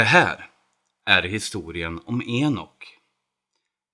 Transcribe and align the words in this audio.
Det 0.00 0.04
här 0.04 0.50
är 1.06 1.22
historien 1.22 2.00
om 2.04 2.22
Enok. 2.22 2.98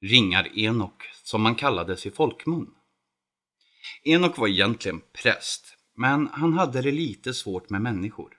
Ringar-Enok, 0.04 1.02
som 1.12 1.44
han 1.44 1.54
kallades 1.54 2.06
i 2.06 2.10
folkmun. 2.10 2.75
Enok 4.04 4.38
var 4.38 4.48
egentligen 4.48 5.00
präst, 5.22 5.77
men 5.95 6.29
han 6.32 6.53
hade 6.53 6.82
det 6.82 6.92
lite 6.92 7.34
svårt 7.34 7.71
med 7.71 7.82
människor. 7.82 8.32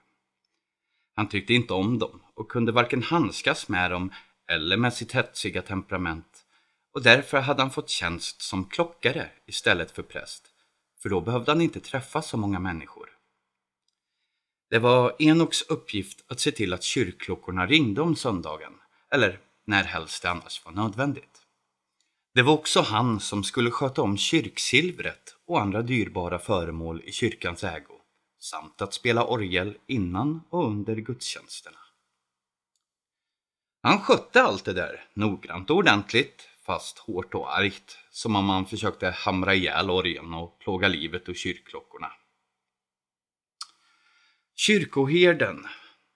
Han 1.14 1.28
tyckte 1.28 1.54
inte 1.54 1.72
om 1.72 1.98
dem 1.98 2.22
och 2.34 2.50
kunde 2.50 2.72
varken 2.72 3.02
handskas 3.02 3.68
med 3.68 3.90
dem 3.90 4.12
eller 4.50 4.76
med 4.76 4.94
sitt 4.94 5.12
hetsiga 5.12 5.62
temperament 5.62 6.44
och 6.94 7.02
därför 7.02 7.40
hade 7.40 7.62
han 7.62 7.70
fått 7.70 7.90
tjänst 7.90 8.42
som 8.42 8.64
klockare 8.64 9.30
istället 9.46 9.90
för 9.90 10.02
präst, 10.02 10.42
för 11.02 11.08
då 11.08 11.20
behövde 11.20 11.52
han 11.52 11.60
inte 11.60 11.80
träffa 11.80 12.22
så 12.22 12.36
många 12.36 12.58
människor. 12.58 13.17
Det 14.70 14.78
var 14.78 15.16
Enoks 15.18 15.62
uppgift 15.62 16.24
att 16.28 16.40
se 16.40 16.52
till 16.52 16.72
att 16.72 16.82
kyrkklockorna 16.82 17.66
ringde 17.66 18.00
om 18.00 18.16
söndagen, 18.16 18.72
eller 19.10 19.40
när 19.66 19.84
helst 19.84 20.22
det 20.22 20.30
annars 20.30 20.64
var 20.64 20.72
nödvändigt. 20.72 21.42
Det 22.34 22.42
var 22.42 22.52
också 22.52 22.80
han 22.80 23.20
som 23.20 23.44
skulle 23.44 23.70
sköta 23.70 24.02
om 24.02 24.16
kyrksilvret 24.16 25.36
och 25.46 25.60
andra 25.60 25.82
dyrbara 25.82 26.38
föremål 26.38 27.02
i 27.04 27.12
kyrkans 27.12 27.64
ägo, 27.64 28.00
samt 28.40 28.82
att 28.82 28.94
spela 28.94 29.24
orgel 29.24 29.76
innan 29.86 30.42
och 30.50 30.66
under 30.66 30.96
gudstjänsterna. 30.96 31.78
Han 33.82 34.00
skötte 34.00 34.42
allt 34.42 34.64
det 34.64 34.72
där 34.72 35.04
noggrant 35.14 35.70
och 35.70 35.76
ordentligt, 35.76 36.48
fast 36.66 36.98
hårt 36.98 37.34
och 37.34 37.58
argt, 37.58 37.98
som 38.10 38.36
om 38.36 38.48
han 38.48 38.66
försökte 38.66 39.10
hamra 39.10 39.54
ihjäl 39.54 39.90
orgeln 39.90 40.34
och 40.34 40.58
plåga 40.58 40.88
livet 40.88 41.28
ur 41.28 41.34
kyrkklockorna. 41.34 42.12
Kyrkoherden 44.60 45.66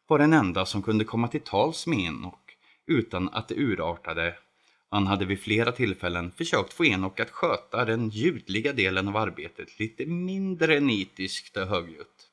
var 0.06 0.18
den 0.18 0.32
enda 0.32 0.66
som 0.66 0.82
kunde 0.82 1.04
komma 1.04 1.28
till 1.28 1.40
tals 1.40 1.86
med 1.86 1.98
Enok 1.98 2.56
utan 2.86 3.28
att 3.28 3.48
det 3.48 3.54
urartade. 3.54 4.36
Han 4.90 5.06
hade 5.06 5.24
vid 5.24 5.40
flera 5.40 5.72
tillfällen 5.72 6.32
försökt 6.32 6.72
få 6.72 6.84
Enok 6.84 7.20
att 7.20 7.30
sköta 7.30 7.84
den 7.84 8.08
ljudliga 8.08 8.72
delen 8.72 9.08
av 9.08 9.16
arbetet 9.16 9.78
lite 9.78 10.06
mindre 10.06 10.80
nitiskt 10.80 11.56
och 11.56 11.66
högljutt. 11.66 12.28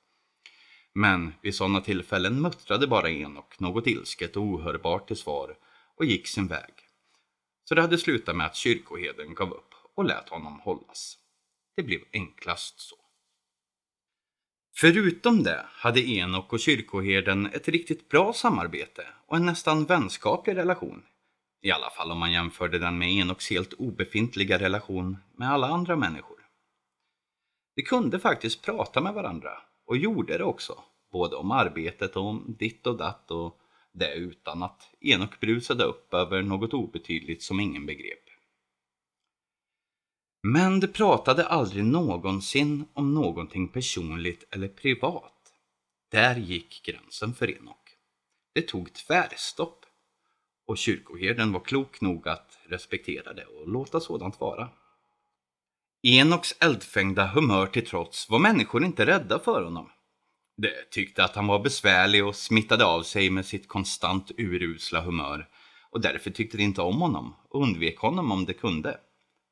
Men 0.94 1.34
vid 1.42 1.56
sådana 1.56 1.82
tillfällen 1.82 2.42
muttrade 2.42 2.88
bara 2.88 3.10
Enok 3.10 3.60
något 3.60 3.88
ilsket 3.88 4.36
och 4.36 4.44
ohörbart 4.44 5.08
till 5.08 5.18
svar 5.18 5.58
och 5.96 6.06
gick 6.06 6.28
sin 6.28 6.48
väg. 6.48 6.74
Så 7.64 7.76
det 7.76 7.82
hade 7.82 7.98
slutat 7.98 8.36
med 8.36 8.46
att 8.46 8.56
kyrkoheden 8.56 9.36
gav 9.36 9.54
upp 9.54 9.74
och 9.96 10.06
lät 10.06 10.30
honom 10.30 10.60
hållas. 10.60 11.18
Det 11.76 11.84
blev 11.84 12.02
enklast 12.14 12.80
så. 12.80 12.99
Förutom 14.76 15.44
det 15.44 15.66
hade 15.68 16.10
Enok 16.10 16.54
och 16.54 16.60
kyrkoherden 16.60 17.46
ett 17.46 17.68
riktigt 17.68 18.10
bra 18.10 18.34
samarbete 18.34 19.08
och 19.28 19.38
en 19.38 19.46
nästan 19.46 19.86
vänskaplig 19.86 20.58
relation. 20.58 21.04
I 21.62 21.72
alla 21.72 21.90
fall 21.90 22.12
om 22.12 22.20
man 22.20 22.32
jämförde 22.32 22.80
den 22.80 22.98
med 22.98 23.12
Enoks 23.12 23.50
helt 23.50 23.74
obefintliga 23.74 24.60
relation 24.60 25.18
med 25.36 25.52
alla 25.52 25.68
andra 25.68 25.96
människor. 25.96 26.38
De 27.76 27.82
kunde 27.82 28.20
faktiskt 28.20 28.62
prata 28.62 29.02
med 29.02 29.14
varandra 29.14 29.52
och 29.86 29.98
gjorde 29.98 30.38
det 30.38 30.44
också, 30.44 30.84
både 31.12 31.36
om 31.36 31.52
arbetet 31.52 32.16
och 32.16 32.26
om 32.26 32.56
ditt 32.60 32.88
och 32.88 32.98
datt 32.98 33.32
och 33.32 33.60
det 33.94 34.14
utan 34.14 34.64
att 34.64 34.90
Enok 35.02 35.40
brusade 35.40 35.84
upp 35.84 36.14
över 36.14 36.42
något 36.42 36.74
obetydligt 36.74 37.44
som 37.44 37.60
ingen 37.60 37.86
begrep. 37.86 38.29
Men 40.44 40.80
de 40.80 40.88
pratade 40.88 41.46
aldrig 41.46 41.86
någonsin 41.86 42.86
om 42.94 43.14
någonting 43.14 43.68
personligt 43.68 44.44
eller 44.52 44.68
privat. 44.68 45.34
Där 46.12 46.36
gick 46.36 46.82
gränsen 46.86 47.34
för 47.34 47.58
Enok. 47.58 47.96
Det 48.54 48.62
tog 48.62 48.94
tvärstopp 48.94 49.86
och 50.68 50.78
kyrkoherden 50.78 51.54
var 51.54 51.60
klok 51.60 52.02
nog 52.02 52.28
att 52.28 52.58
respektera 52.68 53.34
det 53.34 53.46
och 53.46 53.68
låta 53.68 54.00
sådant 54.00 54.40
vara. 54.40 54.70
Enoks 56.04 56.56
eldfängda 56.60 57.28
humör 57.28 57.68
till 57.68 57.86
trots 57.86 58.30
var 58.30 58.40
människor 58.40 58.86
inte 58.86 59.06
rädda 59.06 59.40
för 59.40 59.64
honom. 59.64 59.90
De 60.58 60.70
tyckte 60.92 61.24
att 61.24 61.36
han 61.36 61.48
var 61.48 61.60
besvärlig 61.60 62.26
och 62.26 62.36
smittade 62.36 62.86
av 62.86 63.04
sig 63.04 63.30
med 63.30 63.46
sitt 63.46 63.68
konstant 63.68 64.32
urusla 64.38 65.02
humör 65.02 65.48
och 65.92 66.02
därför 66.02 66.32
tyckte 66.32 66.58
de 66.58 66.64
inte 66.64 66.82
om 66.82 67.02
honom 67.02 67.36
och 67.50 67.62
undvek 67.64 67.98
honom 67.98 68.32
om 68.32 68.46
de 68.46 68.54
kunde. 68.54 69.00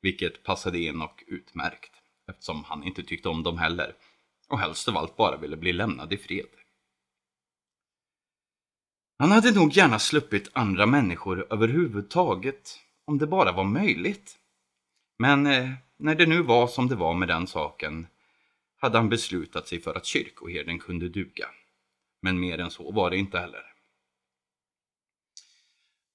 Vilket 0.00 0.42
passade 0.42 0.78
Enok 0.78 1.22
utmärkt 1.26 1.92
eftersom 2.28 2.64
han 2.64 2.84
inte 2.84 3.02
tyckte 3.02 3.28
om 3.28 3.42
dem 3.42 3.58
heller 3.58 3.94
och 4.48 4.58
helst 4.58 4.88
av 4.88 4.96
allt 4.96 5.16
bara 5.16 5.36
ville 5.36 5.56
bli 5.56 5.72
lämnad 5.72 6.12
i 6.12 6.16
fred. 6.16 6.46
Han 9.18 9.30
hade 9.30 9.54
nog 9.54 9.72
gärna 9.72 9.98
sluppit 9.98 10.50
andra 10.52 10.86
människor 10.86 11.46
överhuvudtaget 11.52 12.78
om 13.04 13.18
det 13.18 13.26
bara 13.26 13.52
var 13.52 13.64
möjligt. 13.64 14.38
Men 15.18 15.46
eh, 15.46 15.70
när 15.96 16.14
det 16.14 16.26
nu 16.26 16.42
var 16.42 16.66
som 16.66 16.88
det 16.88 16.96
var 16.96 17.14
med 17.14 17.28
den 17.28 17.46
saken 17.46 18.06
hade 18.76 18.98
han 18.98 19.08
beslutat 19.08 19.68
sig 19.68 19.80
för 19.80 19.94
att 19.94 20.06
kyrkoherden 20.06 20.78
kunde 20.78 21.08
duga. 21.08 21.48
Men 22.22 22.40
mer 22.40 22.58
än 22.58 22.70
så 22.70 22.92
var 22.92 23.10
det 23.10 23.16
inte 23.16 23.38
heller. 23.38 23.62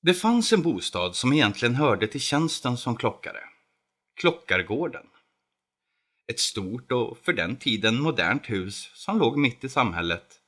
Det 0.01 0.13
fanns 0.13 0.53
en 0.53 0.61
bostad 0.61 1.15
som 1.15 1.33
egentligen 1.33 1.75
hörde 1.75 2.07
till 2.07 2.21
tjänsten 2.21 2.77
som 2.77 2.95
klockare. 2.95 3.52
Klockargården. 4.15 5.05
Ett 6.27 6.39
stort 6.39 6.91
och 6.91 7.17
för 7.17 7.33
den 7.33 7.55
tiden 7.55 8.01
modernt 8.01 8.49
hus 8.49 8.91
som 8.93 9.19
låg 9.19 9.37
mitt 9.37 9.63
i 9.63 9.69
samhället 9.69 10.41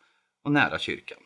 och 0.43 0.51
nära 0.51 0.79
kyrkan. 0.79 1.23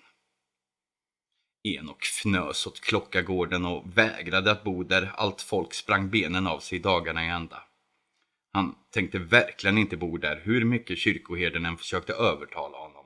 Enok 1.64 2.04
fnös 2.04 2.68
åt 2.68 2.82
Klockargården 2.82 3.66
och 3.66 3.98
vägrade 3.98 4.52
att 4.52 4.64
bo 4.64 4.84
där 4.84 5.12
allt 5.16 5.42
folk 5.42 5.74
sprang 5.74 6.10
benen 6.10 6.48
av 6.48 6.60
sig 6.60 6.80
dagarna 6.80 7.26
i 7.26 7.30
ända. 7.30 7.64
Han 8.52 8.76
tänkte 8.90 9.20
verkligen 9.20 9.78
inte 9.78 9.98
bo 9.98 10.18
där 10.18 10.42
hur 10.44 10.66
mycket 10.66 10.98
kyrkoherden 10.98 11.66
än 11.66 11.78
försökte 11.78 12.14
övertala 12.14 12.78
honom. 12.78 13.06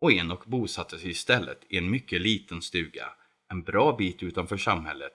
Och 0.00 0.12
Enok 0.12 0.46
bosatte 0.46 0.98
sig 0.98 1.10
istället 1.10 1.64
i 1.68 1.78
en 1.78 1.90
mycket 1.90 2.20
liten 2.20 2.62
stuga 2.62 3.14
en 3.48 3.62
bra 3.62 3.96
bit 3.96 4.22
utanför 4.22 4.56
samhället 4.56 5.14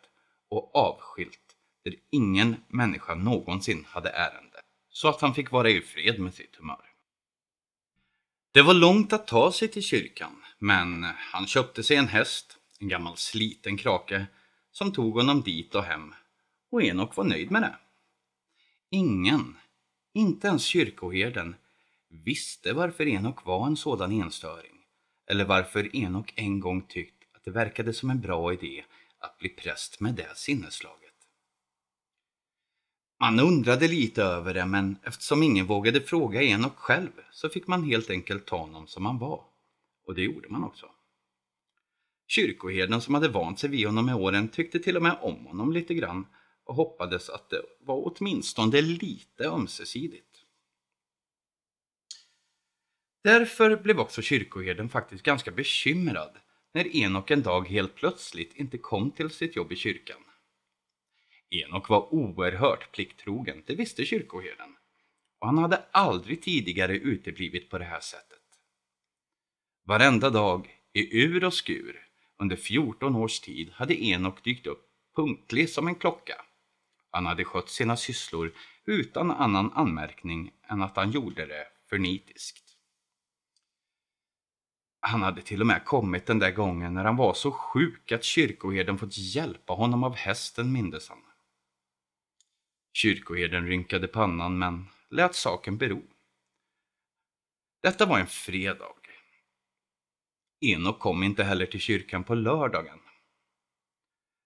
och 0.50 0.76
avskilt 0.76 1.47
där 1.90 2.00
ingen 2.12 2.56
människa 2.68 3.16
någonsin 3.16 3.86
hade 3.90 4.10
ärende, 4.10 4.62
så 4.90 5.08
att 5.08 5.22
han 5.22 5.34
fick 5.34 5.52
vara 5.52 5.70
i 5.70 5.82
fred 5.82 6.20
med 6.20 6.34
sitt 6.34 6.56
humör. 6.56 6.86
Det 8.52 8.62
var 8.62 8.74
långt 8.74 9.14
att 9.14 9.28
ta 9.28 9.52
sig 9.52 9.68
till 9.68 9.84
kyrkan, 9.84 10.44
men 10.60 11.04
han 11.04 11.48
köpte 11.48 11.84
sig 11.84 11.98
en 11.98 12.08
häst, 12.08 12.58
en 12.80 12.88
gammal 12.88 13.18
sliten 13.18 13.78
krake, 13.78 14.26
som 14.72 14.92
tog 14.92 15.14
honom 15.14 15.42
dit 15.42 15.76
och 15.76 15.84
hem, 15.84 16.14
och 16.72 16.84
Enok 16.84 17.16
var 17.16 17.24
nöjd 17.24 17.52
med 17.52 17.62
det. 17.62 17.76
Ingen, 18.92 19.58
inte 20.14 20.48
ens 20.48 20.64
kyrkoherden, 20.64 21.56
visste 22.10 22.74
varför 22.74 23.08
Enok 23.08 23.46
var 23.46 23.68
en 23.68 23.78
sådan 23.78 24.12
enstöring, 24.12 24.76
eller 25.28 25.46
varför 25.46 25.96
Enok 25.96 26.34
en 26.36 26.60
gång 26.60 26.82
tyckt 26.82 27.24
att 27.36 27.44
det 27.44 27.52
verkade 27.52 27.94
som 27.94 28.10
en 28.10 28.22
bra 28.22 28.54
idé 28.54 28.84
att 29.20 29.38
bli 29.38 29.50
präst 29.50 30.00
med 30.00 30.14
det 30.14 30.38
sinneslaget. 30.38 31.07
Man 33.20 33.40
undrade 33.40 33.88
lite 33.88 34.24
över 34.24 34.54
det 34.54 34.66
men 34.66 34.98
eftersom 35.04 35.44
ingen 35.44 35.66
vågade 35.66 36.02
fråga 36.02 36.44
Enok 36.44 36.76
själv 36.78 37.12
så 37.32 37.50
fick 37.50 37.68
man 37.68 37.84
helt 37.84 38.10
enkelt 38.10 38.46
ta 38.46 38.58
honom 38.58 38.88
som 38.88 39.06
han 39.06 39.20
var. 39.20 39.44
Och 40.06 40.16
det 40.16 40.22
gjorde 40.22 40.50
man 40.50 40.64
också. 40.64 40.86
Kyrkoherden 42.28 43.02
som 43.02 43.14
hade 43.14 43.28
vant 43.28 43.60
sig 43.60 43.70
vid 43.70 43.86
honom 43.86 44.06
med 44.06 44.16
åren 44.16 44.48
tyckte 44.48 44.80
till 44.80 44.98
och 44.98 45.04
med 45.04 45.18
om 45.22 45.46
honom 45.46 45.74
lite 45.74 45.94
grann 45.94 46.28
och 46.64 46.76
hoppades 46.76 47.30
att 47.30 47.50
det 47.50 47.62
var 47.80 48.14
åtminstone 48.14 48.82
lite 48.82 49.48
ömsesidigt. 49.48 50.44
Därför 53.24 53.78
blev 53.78 54.00
också 54.00 54.22
kyrkoherden 54.22 54.90
faktiskt 54.90 55.24
ganska 55.24 55.52
bekymrad 55.52 56.38
när 56.74 56.96
Enok 56.96 57.32
en 57.32 57.42
dag 57.42 57.68
helt 57.68 57.96
plötsligt 57.96 58.56
inte 58.56 58.78
kom 58.78 59.12
till 59.12 59.30
sitt 59.30 59.56
jobb 59.56 59.72
i 59.72 59.76
kyrkan. 59.76 60.27
Enok 61.50 61.90
var 61.90 62.14
oerhört 62.14 62.92
plikttrogen, 62.92 63.64
det 63.66 63.76
visste 63.76 64.06
kyrkoherden. 64.06 64.76
Och 65.40 65.48
han 65.48 65.58
hade 65.58 65.84
aldrig 65.92 66.42
tidigare 66.42 66.98
uteblivit 66.98 67.70
på 67.70 67.78
det 67.78 67.86
här 67.86 68.00
sättet. 68.00 68.42
Varenda 69.86 70.30
dag, 70.30 70.70
i 70.94 71.22
ur 71.24 71.44
och 71.44 71.54
skur, 71.54 72.08
under 72.40 72.56
14 72.56 73.16
års 73.16 73.40
tid 73.40 73.72
hade 73.74 74.04
Enok 74.04 74.44
dykt 74.44 74.68
upp 74.68 74.84
punktlig 75.16 75.70
som 75.70 75.88
en 75.88 75.96
klocka. 75.96 76.42
Han 77.12 77.26
hade 77.26 77.44
skött 77.44 77.70
sina 77.70 77.98
sysslor 77.98 78.54
utan 78.86 79.32
annan 79.32 79.72
anmärkning 79.72 80.52
än 80.68 80.82
att 80.82 80.96
han 80.96 81.12
gjorde 81.12 81.46
det 81.46 81.68
för 81.90 81.98
nitiskt. 81.98 82.64
Han 85.00 85.22
hade 85.22 85.42
till 85.42 85.62
och 85.62 85.68
med 85.68 85.86
kommit 85.86 86.26
den 86.26 86.40
där 86.40 86.52
gången 86.52 86.94
när 86.94 87.06
han 87.06 87.16
var 87.16 87.34
så 87.34 87.52
sjuk 87.52 88.12
att 88.12 88.24
kyrkoherden 88.24 88.98
fått 88.98 89.18
hjälpa 89.18 89.74
honom 89.74 90.04
av 90.04 90.16
hästen 90.16 90.72
mindes 90.72 91.10
han. 91.10 91.27
Kyrkoherden 92.98 93.68
rynkade 93.68 94.08
pannan 94.08 94.60
men 94.60 94.86
lät 95.10 95.36
saken 95.36 95.78
bero. 95.78 96.02
Detta 97.82 98.06
var 98.06 98.20
en 98.20 98.28
fredag. 98.28 98.96
Enok 100.62 101.00
kom 101.00 101.24
inte 101.24 101.44
heller 101.44 101.66
till 101.66 101.80
kyrkan 101.80 102.24
på 102.24 102.36
lördagen. 102.36 103.00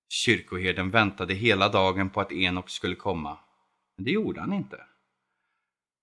Kyrkoherden 0.09 0.89
väntade 0.89 1.33
hela 1.33 1.69
dagen 1.69 2.09
på 2.09 2.21
att 2.21 2.31
Enok 2.31 2.69
skulle 2.69 2.95
komma, 2.95 3.39
men 3.95 4.05
det 4.05 4.11
gjorde 4.11 4.39
han 4.39 4.53
inte. 4.53 4.85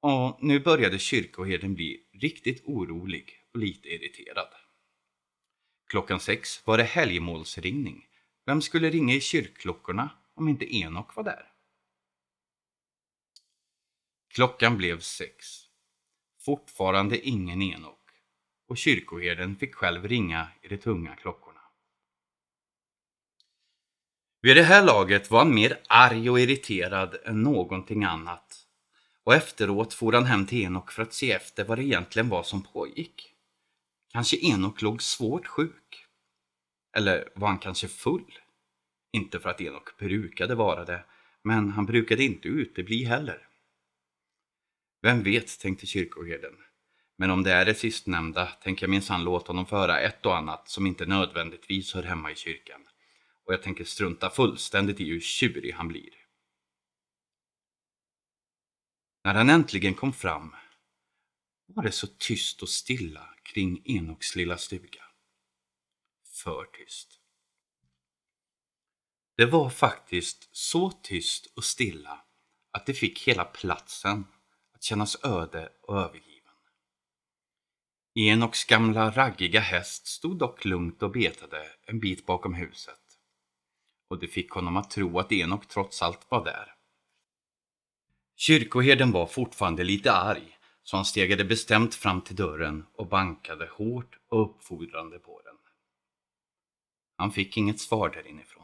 Och 0.00 0.38
nu 0.40 0.60
började 0.60 0.98
kyrkoherden 0.98 1.74
bli 1.74 2.08
riktigt 2.12 2.62
orolig 2.64 3.32
och 3.52 3.60
lite 3.60 3.88
irriterad. 3.88 4.48
Klockan 5.90 6.20
sex 6.20 6.66
var 6.66 6.78
det 6.78 6.84
helgmålsringning. 6.84 8.06
Vem 8.46 8.62
skulle 8.62 8.90
ringa 8.90 9.14
i 9.14 9.20
kyrkklockorna 9.20 10.10
om 10.34 10.48
inte 10.48 10.76
Enok 10.76 11.16
var 11.16 11.24
där? 11.24 11.57
Klockan 14.38 14.76
blev 14.76 15.00
sex. 15.00 15.46
Fortfarande 16.40 17.28
ingen 17.28 17.62
Enok 17.62 18.10
och 18.68 18.76
kyrkoherden 18.76 19.56
fick 19.56 19.74
själv 19.74 20.08
ringa 20.08 20.48
i 20.62 20.68
de 20.68 20.76
tunga 20.76 21.16
klockorna. 21.16 21.60
Vid 24.42 24.56
det 24.56 24.62
här 24.62 24.84
laget 24.84 25.30
var 25.30 25.38
han 25.38 25.54
mer 25.54 25.80
arg 25.88 26.30
och 26.30 26.40
irriterad 26.40 27.16
än 27.24 27.42
någonting 27.42 28.04
annat 28.04 28.66
och 29.24 29.34
efteråt 29.34 29.94
for 29.94 30.12
han 30.12 30.24
hem 30.24 30.46
till 30.46 30.62
Enok 30.62 30.90
för 30.92 31.02
att 31.02 31.12
se 31.12 31.32
efter 31.32 31.64
vad 31.64 31.78
det 31.78 31.84
egentligen 31.84 32.28
var 32.28 32.42
som 32.42 32.62
pågick. 32.62 33.34
Kanske 34.12 34.36
Enok 34.46 34.82
låg 34.82 35.02
svårt 35.02 35.46
sjuk. 35.46 36.06
Eller 36.96 37.28
var 37.34 37.48
han 37.48 37.58
kanske 37.58 37.88
full? 37.88 38.38
Inte 39.12 39.40
för 39.40 39.48
att 39.48 39.60
Enok 39.60 39.96
brukade 39.98 40.54
vara 40.54 40.84
det, 40.84 41.04
men 41.42 41.70
han 41.70 41.86
brukade 41.86 42.24
inte 42.24 42.48
utebli 42.48 43.04
heller. 43.04 43.47
Vem 45.02 45.22
vet, 45.22 45.58
tänkte 45.60 45.86
kyrkoherden. 45.86 46.54
Men 47.16 47.30
om 47.30 47.42
det 47.42 47.52
är 47.52 47.64
det 47.64 47.74
sistnämnda 47.74 48.46
tänker 48.46 48.82
jag 48.82 48.90
minsann 48.90 49.24
låta 49.24 49.46
honom 49.46 49.66
föra 49.66 50.00
ett 50.00 50.26
och 50.26 50.36
annat 50.36 50.68
som 50.68 50.86
inte 50.86 51.06
nödvändigtvis 51.06 51.94
hör 51.94 52.02
hemma 52.02 52.30
i 52.30 52.34
kyrkan. 52.34 52.80
Och 53.44 53.52
jag 53.52 53.62
tänker 53.62 53.84
strunta 53.84 54.30
fullständigt 54.30 55.00
i 55.00 55.08
hur 55.08 55.20
tjurig 55.20 55.72
han 55.72 55.88
blir. 55.88 56.10
När 59.24 59.34
han 59.34 59.50
äntligen 59.50 59.94
kom 59.94 60.12
fram 60.12 60.54
var 61.66 61.82
det 61.82 61.92
så 61.92 62.06
tyst 62.06 62.62
och 62.62 62.68
stilla 62.68 63.34
kring 63.42 63.82
Enoks 63.84 64.36
lilla 64.36 64.58
stuga. 64.58 65.02
För 66.24 66.64
tyst. 66.64 67.20
Det 69.36 69.46
var 69.46 69.70
faktiskt 69.70 70.56
så 70.56 70.90
tyst 70.90 71.52
och 71.56 71.64
stilla 71.64 72.24
att 72.70 72.86
det 72.86 72.94
fick 72.94 73.28
hela 73.28 73.44
platsen 73.44 74.24
att 74.78 74.84
kännas 74.84 75.24
öde 75.24 75.68
och 75.82 75.96
övergiven. 75.96 76.52
Enoks 78.14 78.64
gamla 78.64 79.10
raggiga 79.10 79.60
häst 79.60 80.06
stod 80.06 80.38
dock 80.38 80.64
lugnt 80.64 81.02
och 81.02 81.10
betade 81.10 81.66
en 81.86 82.00
bit 82.00 82.26
bakom 82.26 82.54
huset. 82.54 83.00
Och 84.10 84.18
det 84.18 84.28
fick 84.28 84.50
honom 84.50 84.76
att 84.76 84.90
tro 84.90 85.18
att 85.18 85.32
Enok 85.32 85.68
trots 85.68 86.02
allt 86.02 86.26
var 86.30 86.44
där. 86.44 86.74
Kyrkoherden 88.36 89.12
var 89.12 89.26
fortfarande 89.26 89.84
lite 89.84 90.12
arg, 90.12 90.58
så 90.82 90.96
han 90.96 91.04
stegade 91.04 91.44
bestämt 91.44 91.94
fram 91.94 92.20
till 92.20 92.36
dörren 92.36 92.86
och 92.92 93.06
bankade 93.06 93.66
hårt 93.66 94.18
och 94.28 94.42
uppfordrande 94.42 95.18
på 95.18 95.40
den. 95.44 95.56
Han 97.16 97.32
fick 97.32 97.56
inget 97.56 97.80
svar 97.80 98.08
där 98.08 98.26
inifrån. 98.26 98.57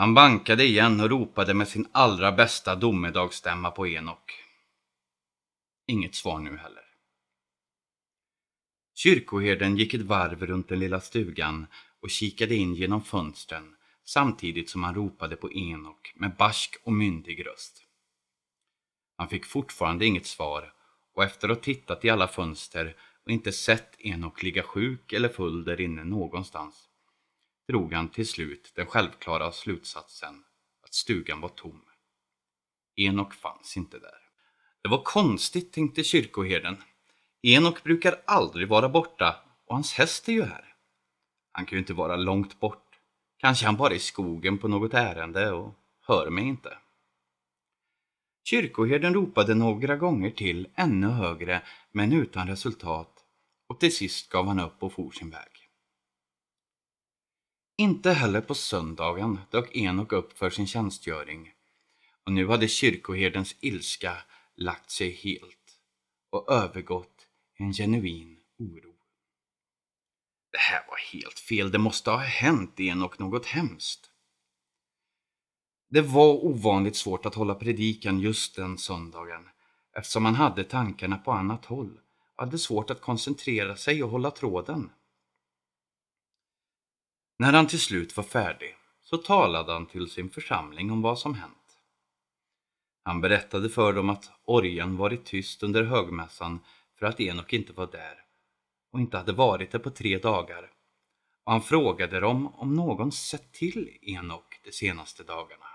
Han 0.00 0.14
bankade 0.14 0.64
igen 0.64 1.00
och 1.00 1.10
ropade 1.10 1.54
med 1.54 1.68
sin 1.68 1.88
allra 1.92 2.32
bästa 2.32 2.76
domedagsstämma 2.76 3.70
på 3.70 3.88
Enok. 3.88 4.44
Inget 5.86 6.14
svar 6.14 6.38
nu 6.38 6.56
heller. 6.56 6.84
Kyrkoherden 8.94 9.76
gick 9.76 9.94
ett 9.94 10.00
varv 10.00 10.46
runt 10.46 10.68
den 10.68 10.78
lilla 10.78 11.00
stugan 11.00 11.66
och 12.02 12.10
kikade 12.10 12.54
in 12.54 12.74
genom 12.74 13.02
fönstren 13.02 13.76
samtidigt 14.04 14.70
som 14.70 14.82
han 14.82 14.94
ropade 14.94 15.36
på 15.36 15.52
Enok 15.52 16.12
med 16.14 16.36
barsk 16.36 16.76
och 16.84 16.92
myndig 16.92 17.46
röst. 17.46 17.84
Han 19.16 19.28
fick 19.28 19.46
fortfarande 19.46 20.06
inget 20.06 20.26
svar 20.26 20.72
och 21.14 21.24
efter 21.24 21.48
att 21.48 21.56
ha 21.56 21.64
tittat 21.64 22.04
i 22.04 22.10
alla 22.10 22.28
fönster 22.28 22.96
och 23.24 23.30
inte 23.30 23.52
sett 23.52 24.00
Enok 24.00 24.42
ligga 24.42 24.62
sjuk 24.62 25.12
eller 25.12 25.28
full 25.28 25.64
där 25.64 25.80
inne 25.80 26.04
någonstans 26.04 26.89
drog 27.70 27.92
han 27.92 28.08
till 28.08 28.28
slut 28.28 28.72
den 28.74 28.86
självklara 28.86 29.52
slutsatsen 29.52 30.44
att 30.82 30.94
stugan 30.94 31.40
var 31.40 31.48
tom. 31.48 31.82
Enok 32.96 33.34
fanns 33.34 33.76
inte 33.76 33.98
där. 33.98 34.18
Det 34.82 34.88
var 34.88 35.02
konstigt, 35.02 35.72
tänkte 35.72 36.04
kyrkoherden. 36.04 36.76
Enok 37.42 37.82
brukar 37.82 38.22
aldrig 38.26 38.68
vara 38.68 38.88
borta 38.88 39.36
och 39.66 39.74
hans 39.74 39.92
häst 39.92 40.28
är 40.28 40.32
ju 40.32 40.42
här. 40.42 40.74
Han 41.52 41.66
kan 41.66 41.76
ju 41.76 41.78
inte 41.78 41.94
vara 41.94 42.16
långt 42.16 42.60
bort. 42.60 42.98
Kanske 43.36 43.66
han 43.66 43.76
bara 43.76 43.92
är 43.92 43.96
i 43.96 43.98
skogen 43.98 44.58
på 44.58 44.68
något 44.68 44.94
ärende 44.94 45.52
och 45.52 45.74
hör 46.06 46.30
mig 46.30 46.44
inte. 46.44 46.78
Kyrkoherden 48.44 49.14
ropade 49.14 49.54
några 49.54 49.96
gånger 49.96 50.30
till 50.30 50.68
ännu 50.74 51.06
högre 51.06 51.62
men 51.92 52.12
utan 52.12 52.48
resultat 52.48 53.24
och 53.68 53.80
till 53.80 53.96
sist 53.96 54.28
gav 54.28 54.46
han 54.46 54.60
upp 54.60 54.82
och 54.82 54.92
for 54.92 55.10
sin 55.10 55.30
väg. 55.30 55.69
Inte 57.80 58.12
heller 58.12 58.40
på 58.40 58.54
söndagen 58.54 59.38
dök 59.50 59.76
Enok 59.76 60.12
upp 60.12 60.38
för 60.38 60.50
sin 60.50 60.66
tjänstgöring 60.66 61.52
och 62.24 62.32
nu 62.32 62.48
hade 62.48 62.68
kyrkoherdens 62.68 63.56
ilska 63.60 64.16
lagt 64.56 64.90
sig 64.90 65.10
helt 65.10 65.80
och 66.30 66.52
övergått 66.52 67.26
i 67.58 67.62
en 67.62 67.72
genuin 67.72 68.40
oro. 68.58 68.94
Det 70.52 70.58
här 70.58 70.84
var 70.88 70.96
helt 71.12 71.38
fel, 71.38 71.70
det 71.70 71.78
måste 71.78 72.10
ha 72.10 72.18
hänt 72.18 72.80
Enok 72.80 73.18
något 73.18 73.46
hemskt. 73.46 74.10
Det 75.88 76.00
var 76.00 76.44
ovanligt 76.44 76.96
svårt 76.96 77.26
att 77.26 77.34
hålla 77.34 77.54
predikan 77.54 78.20
just 78.20 78.56
den 78.56 78.78
söndagen 78.78 79.48
eftersom 79.96 80.24
han 80.24 80.34
hade 80.34 80.64
tankarna 80.64 81.18
på 81.18 81.32
annat 81.32 81.64
håll 81.64 82.00
och 82.36 82.44
hade 82.44 82.58
svårt 82.58 82.90
att 82.90 83.00
koncentrera 83.00 83.76
sig 83.76 84.02
och 84.02 84.10
hålla 84.10 84.30
tråden. 84.30 84.90
När 87.40 87.52
han 87.52 87.66
till 87.66 87.80
slut 87.80 88.16
var 88.16 88.24
färdig 88.24 88.76
så 89.02 89.16
talade 89.16 89.72
han 89.72 89.86
till 89.86 90.10
sin 90.10 90.30
församling 90.30 90.90
om 90.90 91.02
vad 91.02 91.18
som 91.18 91.34
hänt. 91.34 91.78
Han 93.04 93.20
berättade 93.20 93.68
för 93.68 93.92
dem 93.92 94.10
att 94.10 94.30
orgen 94.44 94.96
varit 94.96 95.24
tyst 95.24 95.62
under 95.62 95.82
högmässan 95.82 96.60
för 96.98 97.06
att 97.06 97.20
Enok 97.20 97.52
inte 97.52 97.72
var 97.72 97.86
där 97.86 98.14
och 98.92 99.00
inte 99.00 99.16
hade 99.16 99.32
varit 99.32 99.70
det 99.70 99.78
på 99.78 99.90
tre 99.90 100.18
dagar. 100.18 100.70
Och 101.44 101.52
han 101.52 101.62
frågade 101.62 102.20
dem 102.20 102.54
om 102.54 102.74
någon 102.74 103.12
sett 103.12 103.52
till 103.52 103.98
Enok 104.02 104.60
de 104.64 104.72
senaste 104.72 105.22
dagarna. 105.24 105.66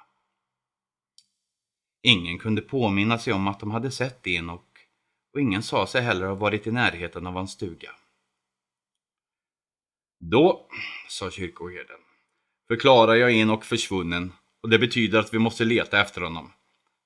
Ingen 2.01 2.39
kunde 2.39 2.61
påminna 2.61 3.19
sig 3.19 3.33
om 3.33 3.47
att 3.47 3.59
de 3.59 3.71
hade 3.71 3.91
sett 3.91 4.27
Enok 4.27 4.87
och 5.33 5.41
ingen 5.41 5.63
sa 5.63 5.87
sig 5.87 6.01
heller 6.01 6.27
ha 6.27 6.35
varit 6.35 6.67
i 6.67 6.71
närheten 6.71 7.27
av 7.27 7.33
hans 7.33 7.51
stuga. 7.51 7.91
Då, 10.19 10.67
sa 11.09 11.31
kyrkoherden, 11.31 11.99
förklarar 12.67 13.15
jag 13.15 13.31
Enok 13.31 13.65
försvunnen 13.65 14.33
och 14.61 14.69
det 14.69 14.79
betyder 14.79 15.19
att 15.19 15.33
vi 15.33 15.39
måste 15.39 15.65
leta 15.65 16.01
efter 16.01 16.21
honom. 16.21 16.51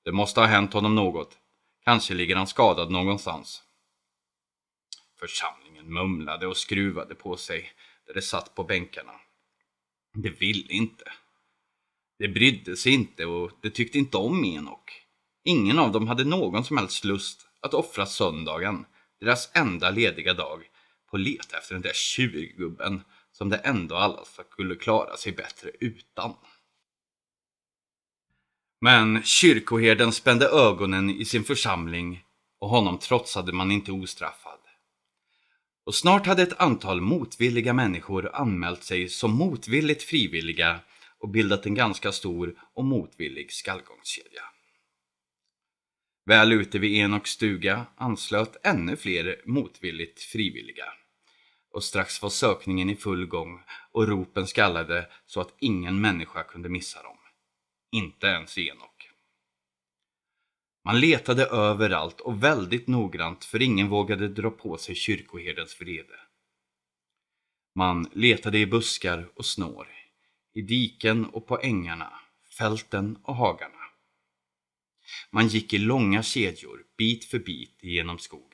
Det 0.05 0.11
måste 0.11 0.39
ha 0.39 0.47
hänt 0.47 0.73
honom 0.73 0.95
något. 0.95 1.37
Kanske 1.85 2.13
ligger 2.13 2.35
han 2.35 2.47
skadad 2.47 2.91
någonstans. 2.91 3.63
Församlingen 5.19 5.93
mumlade 5.93 6.47
och 6.47 6.57
skruvade 6.57 7.15
på 7.15 7.37
sig 7.37 7.71
där 8.07 8.13
de 8.13 8.21
satt 8.21 8.55
på 8.55 8.63
bänkarna. 8.63 9.11
Det 10.13 10.29
ville 10.29 10.73
inte. 10.73 11.11
Det 12.19 12.27
brydde 12.27 12.77
sig 12.77 12.93
inte 12.93 13.25
och 13.25 13.51
det 13.61 13.69
tyckte 13.69 13.99
inte 13.99 14.17
om 14.17 14.45
Enok. 14.45 15.03
Ingen 15.43 15.79
av 15.79 15.91
dem 15.91 16.07
hade 16.07 16.23
någon 16.23 16.63
som 16.63 16.77
helst 16.77 17.03
lust 17.03 17.47
att 17.61 17.73
offra 17.73 18.05
söndagen, 18.05 18.85
deras 19.19 19.51
enda 19.55 19.89
lediga 19.89 20.33
dag, 20.33 20.63
på 21.09 21.17
att 21.17 21.21
leta 21.21 21.57
efter 21.57 21.73
den 21.73 21.81
där 21.81 21.93
tjurgubben 21.93 23.01
som 23.31 23.49
det 23.49 23.57
ändå 23.57 23.95
alla 23.95 24.25
skulle 24.51 24.75
klara 24.75 25.17
sig 25.17 25.31
bättre 25.31 25.71
utan. 25.79 26.33
Men 28.81 29.23
kyrkoherden 29.23 30.11
spände 30.11 30.47
ögonen 30.47 31.09
i 31.09 31.25
sin 31.25 31.43
församling 31.43 32.23
och 32.59 32.69
honom 32.69 32.97
trotsade 32.97 33.53
man 33.53 33.71
inte 33.71 33.91
ostraffad. 33.91 34.59
Och 35.85 35.95
snart 35.95 36.25
hade 36.25 36.43
ett 36.43 36.61
antal 36.61 37.01
motvilliga 37.01 37.73
människor 37.73 38.35
anmält 38.35 38.83
sig 38.83 39.09
som 39.09 39.31
motvilligt 39.31 40.03
frivilliga 40.03 40.79
och 41.19 41.29
bildat 41.29 41.65
en 41.65 41.75
ganska 41.75 42.11
stor 42.11 42.55
och 42.73 42.85
motvillig 42.85 43.51
skallgångskedja. 43.51 44.41
Väl 46.25 46.51
ute 46.51 46.79
vid 46.79 46.99
Enoks 46.99 47.29
stuga 47.29 47.85
anslöt 47.95 48.57
ännu 48.63 48.95
fler 48.95 49.41
motvilligt 49.45 50.21
frivilliga. 50.21 50.85
Och 51.71 51.83
strax 51.83 52.21
var 52.21 52.29
sökningen 52.29 52.89
i 52.89 52.95
full 52.95 53.25
gång 53.25 53.63
och 53.91 54.07
ropen 54.07 54.47
skallade 54.47 55.09
så 55.25 55.41
att 55.41 55.55
ingen 55.59 56.01
människa 56.01 56.43
kunde 56.43 56.69
missa 56.69 57.03
dem. 57.03 57.17
Inte 57.91 58.27
ens 58.27 58.57
Enok. 58.57 59.09
Man 60.85 60.99
letade 60.99 61.45
överallt 61.45 62.19
och 62.19 62.43
väldigt 62.43 62.87
noggrant 62.87 63.45
för 63.45 63.61
ingen 63.61 63.89
vågade 63.89 64.27
dra 64.27 64.51
på 64.51 64.77
sig 64.77 64.95
kyrkoherdens 64.95 65.81
vrede. 65.81 66.19
Man 67.75 68.09
letade 68.13 68.57
i 68.57 68.65
buskar 68.65 69.29
och 69.35 69.45
snår, 69.45 69.87
i 70.53 70.61
diken 70.61 71.25
och 71.25 71.47
på 71.47 71.59
ängarna, 71.61 72.13
fälten 72.57 73.19
och 73.23 73.35
hagarna. 73.35 73.79
Man 75.31 75.47
gick 75.47 75.73
i 75.73 75.77
långa 75.77 76.23
kedjor, 76.23 76.85
bit 76.97 77.25
för 77.25 77.39
bit, 77.39 77.77
genom 77.81 78.17
skogen. 78.19 78.48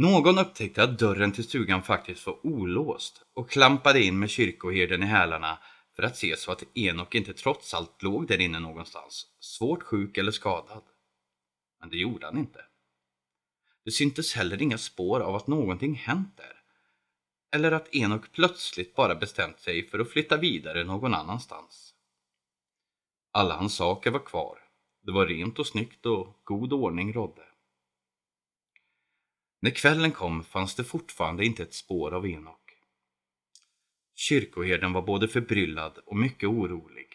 Någon 0.00 0.38
upptäckte 0.38 0.82
att 0.82 0.98
dörren 0.98 1.32
till 1.32 1.44
stugan 1.44 1.82
faktiskt 1.82 2.26
var 2.26 2.46
olåst 2.46 3.22
och 3.34 3.50
klampade 3.50 4.02
in 4.02 4.18
med 4.18 4.30
kyrkoherden 4.30 5.02
i 5.02 5.06
hälarna 5.06 5.58
för 5.96 6.02
att 6.02 6.16
se 6.16 6.36
så 6.36 6.52
att 6.52 6.64
Enok 6.74 7.14
inte 7.14 7.32
trots 7.32 7.74
allt 7.74 8.02
låg 8.02 8.26
där 8.26 8.40
inne 8.40 8.58
någonstans, 8.58 9.26
svårt 9.40 9.82
sjuk 9.82 10.18
eller 10.18 10.32
skadad. 10.32 10.82
Men 11.80 11.90
det 11.90 11.96
gjorde 11.96 12.26
han 12.26 12.38
inte. 12.38 12.64
Det 13.84 13.90
syntes 13.90 14.34
heller 14.34 14.62
inga 14.62 14.78
spår 14.78 15.20
av 15.20 15.34
att 15.34 15.46
någonting 15.46 15.94
hänt 15.94 16.36
där. 16.36 16.62
Eller 17.56 17.72
att 17.72 17.94
Enok 17.94 18.32
plötsligt 18.32 18.94
bara 18.94 19.14
bestämt 19.14 19.60
sig 19.60 19.88
för 19.88 19.98
att 19.98 20.10
flytta 20.10 20.36
vidare 20.36 20.84
någon 20.84 21.14
annanstans. 21.14 21.94
Alla 23.32 23.56
hans 23.56 23.74
saker 23.74 24.10
var 24.10 24.26
kvar. 24.26 24.58
Det 25.02 25.12
var 25.12 25.26
rent 25.26 25.58
och 25.58 25.66
snyggt 25.66 26.06
och 26.06 26.40
god 26.44 26.72
ordning 26.72 27.12
rådde. 27.12 27.47
När 29.60 29.70
kvällen 29.70 30.12
kom 30.12 30.44
fanns 30.44 30.74
det 30.74 30.84
fortfarande 30.84 31.44
inte 31.44 31.62
ett 31.62 31.74
spår 31.74 32.14
av 32.14 32.26
Enok. 32.26 32.72
Kyrkoherden 34.14 34.92
var 34.92 35.02
både 35.02 35.28
förbryllad 35.28 35.98
och 36.06 36.16
mycket 36.16 36.48
orolig. 36.48 37.08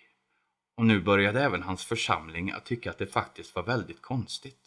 Och 0.78 0.86
nu 0.86 1.02
började 1.02 1.44
även 1.44 1.64
hans 1.64 1.86
församling 1.86 2.52
att 2.52 2.66
tycka 2.66 2.90
att 2.90 2.98
det 2.98 3.08
faktiskt 3.08 3.56
var 3.56 3.64
väldigt 3.64 4.02
konstigt. 4.02 4.60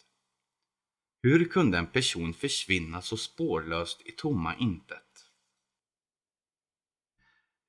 Hur 1.23 1.45
kunde 1.45 1.77
en 1.77 1.87
person 1.87 2.33
försvinna 2.33 3.01
så 3.01 3.17
spårlöst 3.17 4.01
i 4.05 4.11
tomma 4.11 4.55
intet? 4.55 5.03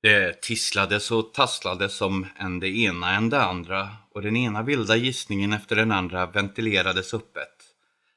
Det 0.01 0.41
tisslades 0.41 1.11
och 1.11 1.33
tasslades 1.33 1.93
som 1.93 2.27
än 2.37 2.59
det 2.59 2.69
ena 2.69 3.15
än 3.15 3.29
det 3.29 3.43
andra 3.43 3.89
och 4.11 4.21
den 4.21 4.35
ena 4.35 4.63
vilda 4.63 4.95
gissningen 4.95 5.53
efter 5.53 5.75
den 5.75 5.91
andra 5.91 6.25
ventilerades 6.25 7.13
öppet, 7.13 7.75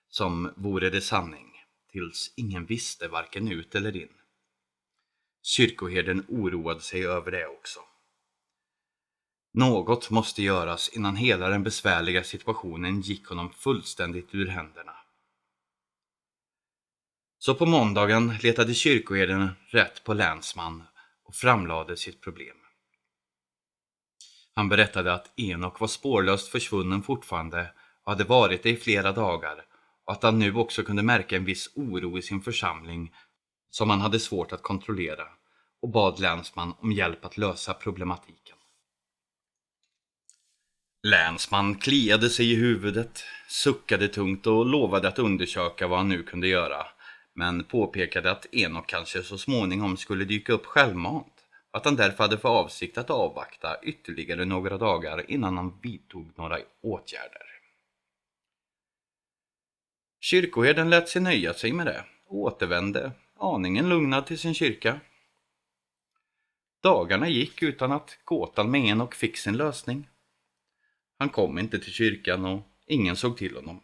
som 0.09 0.53
vore 0.57 0.91
det 0.91 1.01
sanning, 1.01 1.52
tills 1.93 2.33
ingen 2.37 2.67
visste 2.67 3.09
varken 3.09 3.53
ut 3.53 3.75
eller 3.75 3.97
in. 3.97 4.13
Kyrkoherden 5.43 6.25
oroade 6.29 6.81
sig 6.81 7.07
över 7.07 7.31
det 7.31 7.47
också. 7.47 7.81
Något 9.55 10.11
måste 10.11 10.43
göras 10.43 10.89
innan 10.89 11.17
hela 11.17 11.49
den 11.49 11.63
besvärliga 11.63 12.25
situationen 12.25 13.01
gick 13.01 13.27
honom 13.27 13.53
fullständigt 13.53 14.35
ur 14.35 14.47
händerna. 14.47 14.97
Så 17.39 17.55
på 17.55 17.67
måndagen 17.67 18.37
letade 18.43 18.75
kyrkoherden 18.75 19.51
rätt 19.67 20.05
på 20.05 20.15
länsman 20.15 20.83
och 21.25 21.35
framlade 21.35 21.97
sitt 21.97 22.21
problem. 22.21 22.57
Han 24.55 24.69
berättade 24.69 25.13
att 25.13 25.41
Enok 25.41 25.81
var 25.81 25.89
spårlöst 25.89 26.49
försvunnen 26.49 27.03
fortfarande 27.03 27.75
och 28.05 28.13
hade 28.13 28.25
varit 28.25 28.63
det 28.63 28.71
i 28.71 28.77
flera 28.77 29.13
dagar 29.13 29.65
och 30.05 30.13
att 30.13 30.23
han 30.23 30.39
nu 30.39 30.55
också 30.55 30.83
kunde 30.83 31.03
märka 31.03 31.37
en 31.37 31.45
viss 31.45 31.71
oro 31.75 32.19
i 32.19 32.23
sin 32.23 32.41
församling 32.41 33.13
som 33.71 33.91
han 33.91 34.01
hade 34.01 34.21
svårt 34.21 34.53
att 34.53 34.63
kontrollera 34.63 35.25
och 35.83 35.89
bad 35.89 36.21
länsman 36.21 36.75
om 36.79 36.93
hjälp 36.93 37.25
att 37.25 37.39
lösa 37.39 37.75
problematiken. 37.75 38.57
Länsman 41.03 41.75
kliade 41.75 42.31
sig 42.31 42.53
i 42.53 42.55
huvudet, 42.55 43.25
suckade 43.49 44.09
tungt 44.09 44.47
och 44.47 44.67
lovade 44.67 45.09
att 45.09 45.19
undersöka 45.19 45.87
vad 45.87 45.99
han 45.99 46.09
nu 46.09 46.23
kunde 46.23 46.49
göra 46.49 46.87
men 47.35 47.65
påpekade 47.65 48.31
att 48.31 48.47
Enok 48.55 48.87
kanske 48.87 49.23
så 49.23 49.39
småningom 49.39 49.97
skulle 49.97 50.25
dyka 50.25 50.53
upp 50.53 50.67
självmant 50.67 51.33
och 51.71 51.79
att 51.79 51.85
han 51.85 51.97
därför 51.97 52.25
hade 52.25 52.39
för 52.39 52.49
avsikt 52.49 52.99
att 52.99 53.11
avvakta 53.11 53.77
ytterligare 53.83 54.45
några 54.45 54.79
dagar 54.79 55.31
innan 55.31 55.57
han 55.57 55.79
vidtog 55.83 56.33
några 56.37 56.59
åtgärder. 56.83 57.52
Kyrkoherden 60.25 60.91
lät 60.91 61.09
sig 61.09 61.23
nöja 61.23 61.55
sig 61.55 61.73
med 61.73 61.87
det 61.87 62.05
och 62.27 62.37
återvände, 62.37 63.13
aningen 63.37 63.89
lugnad 63.89 64.27
till 64.27 64.39
sin 64.39 64.55
kyrka. 64.55 65.01
Dagarna 66.83 67.29
gick 67.29 67.63
utan 67.63 67.93
att 67.93 68.19
gåtan 68.25 68.71
med 68.71 68.81
Enok 68.81 69.15
fick 69.15 69.37
sin 69.37 69.57
lösning. 69.57 70.09
Han 71.19 71.29
kom 71.29 71.59
inte 71.59 71.79
till 71.79 71.93
kyrkan 71.93 72.45
och 72.45 72.63
ingen 72.87 73.17
såg 73.17 73.37
till 73.37 73.57
honom. 73.57 73.81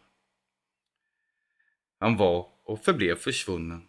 Han 1.99 2.17
var 2.17 2.47
och 2.63 2.83
förblev 2.83 3.15
försvunnen 3.15 3.87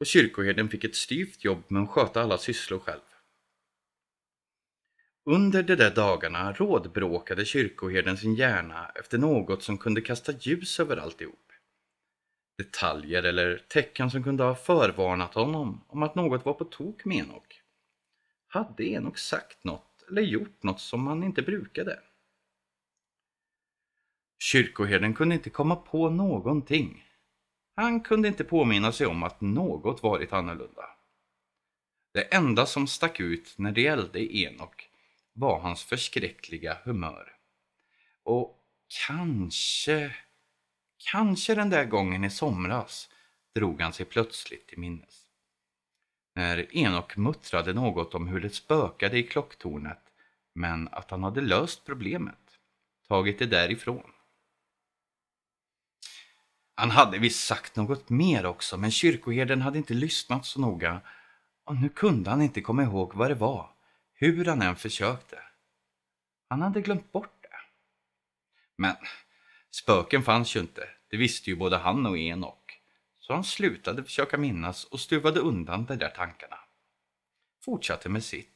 och 0.00 0.06
kyrkoherden 0.06 0.68
fick 0.68 0.84
ett 0.84 0.96
styvt 0.96 1.44
jobb 1.44 1.62
med 1.68 1.82
att 1.82 1.90
sköta 1.90 2.22
alla 2.22 2.38
sysslor 2.38 2.78
själv. 2.78 3.00
Under 5.24 5.62
de 5.62 5.76
där 5.76 5.94
dagarna 5.94 6.52
rådbråkade 6.52 7.44
kyrkoherden 7.44 8.16
sin 8.16 8.34
hjärna 8.34 8.92
efter 8.94 9.18
något 9.18 9.62
som 9.62 9.78
kunde 9.78 10.00
kasta 10.00 10.32
ljus 10.40 10.80
över 10.80 10.96
alltihop. 10.96 11.43
Detaljer 12.58 13.22
eller 13.22 13.58
tecken 13.58 14.10
som 14.10 14.22
kunde 14.22 14.44
ha 14.44 14.54
förvarnat 14.54 15.34
honom 15.34 15.84
om 15.88 16.02
att 16.02 16.14
något 16.14 16.44
var 16.44 16.54
på 16.54 16.64
tok 16.64 17.04
med 17.04 17.16
Enok. 17.16 17.60
Hade 18.46 18.84
Enok 18.84 19.18
sagt 19.18 19.64
något 19.64 20.04
eller 20.08 20.22
gjort 20.22 20.62
något 20.62 20.80
som 20.80 21.06
han 21.06 21.22
inte 21.22 21.42
brukade? 21.42 22.00
Kyrkoherden 24.38 25.14
kunde 25.14 25.34
inte 25.34 25.50
komma 25.50 25.76
på 25.76 26.10
någonting. 26.10 27.04
Han 27.76 28.00
kunde 28.00 28.28
inte 28.28 28.44
påminna 28.44 28.92
sig 28.92 29.06
om 29.06 29.22
att 29.22 29.40
något 29.40 30.02
varit 30.02 30.32
annorlunda. 30.32 30.84
Det 32.12 32.34
enda 32.34 32.66
som 32.66 32.86
stack 32.86 33.20
ut 33.20 33.54
när 33.58 33.72
det 33.72 33.80
gällde 33.80 34.36
Enok 34.36 34.90
var 35.32 35.60
hans 35.60 35.84
förskräckliga 35.84 36.78
humör. 36.84 37.32
Och 38.22 38.58
kanske, 39.06 40.16
kanske 41.10 41.54
den 41.54 41.70
där 41.70 41.84
gången 41.84 42.24
i 42.24 42.30
somras 42.30 43.10
drog 43.54 43.80
han 43.80 43.92
sig 43.92 44.06
plötsligt 44.06 44.68
till 44.68 44.78
minnes. 44.78 45.24
När 46.34 46.76
Enok 46.76 47.16
muttrade 47.16 47.72
något 47.72 48.14
om 48.14 48.28
hur 48.28 48.40
det 48.40 48.50
spökade 48.50 49.18
i 49.18 49.22
klocktornet 49.22 50.04
men 50.54 50.88
att 50.88 51.10
han 51.10 51.22
hade 51.22 51.40
löst 51.40 51.84
problemet, 51.84 52.58
tagit 53.08 53.38
det 53.38 53.46
därifrån. 53.46 54.10
Han 56.74 56.90
hade 56.90 57.18
visst 57.18 57.46
sagt 57.46 57.76
något 57.76 58.10
mer 58.10 58.46
också, 58.46 58.76
men 58.76 58.90
kyrkoherden 58.90 59.62
hade 59.62 59.78
inte 59.78 59.94
lyssnat 59.94 60.46
så 60.46 60.60
noga 60.60 61.00
och 61.64 61.76
nu 61.76 61.88
kunde 61.88 62.30
han 62.30 62.42
inte 62.42 62.60
komma 62.60 62.82
ihåg 62.82 63.14
vad 63.14 63.30
det 63.30 63.34
var, 63.34 63.70
hur 64.12 64.44
han 64.44 64.62
än 64.62 64.76
försökte. 64.76 65.38
Han 66.48 66.62
hade 66.62 66.80
glömt 66.80 67.12
bort 67.12 67.42
det. 67.42 67.48
Men 68.76 68.96
spöken 69.74 70.22
fanns 70.22 70.56
ju 70.56 70.60
inte, 70.60 70.88
det 71.10 71.16
visste 71.16 71.50
ju 71.50 71.56
både 71.56 71.76
han 71.76 72.06
och 72.06 72.18
Enok. 72.18 72.80
Så 73.18 73.34
han 73.34 73.44
slutade 73.44 74.04
försöka 74.04 74.38
minnas 74.38 74.84
och 74.84 75.00
stuvade 75.00 75.40
undan 75.40 75.84
de 75.84 75.96
där 75.96 76.10
tankarna. 76.10 76.56
Fortsatte 77.64 78.08
med 78.08 78.24
sitt. 78.24 78.50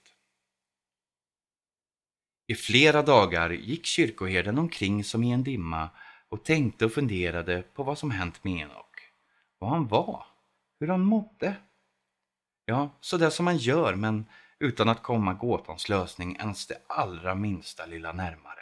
I 2.47 2.55
flera 2.55 3.03
dagar 3.03 3.51
gick 3.51 3.87
kyrkoherden 3.87 4.59
omkring 4.59 5.05
som 5.05 5.25
i 5.25 5.31
en 5.31 5.45
dimma 5.45 5.91
och 6.29 6.45
tänkte 6.45 6.85
och 6.85 6.93
funderade 6.93 7.63
på 7.63 7.83
vad 7.83 7.99
som 7.99 8.11
hänt 8.11 8.45
med 8.45 8.61
Enok. 8.61 9.01
Vad 9.59 9.71
han 9.71 9.89
var, 9.89 10.27
hur 10.81 10.89
han 10.89 11.01
mådde. 11.01 11.57
Ja, 12.65 12.91
så 13.01 13.17
där 13.17 13.31
som 13.31 13.45
man 13.45 13.57
gör 13.57 13.95
men 13.95 14.27
utan 14.59 14.89
att 14.89 15.03
komma 15.03 15.35
gåtans 15.35 15.89
lösning 15.89 16.37
ens 16.37 16.67
det 16.67 16.83
allra 16.87 17.35
minsta 17.35 17.87
lilla 17.87 18.13
närmare. 18.13 18.58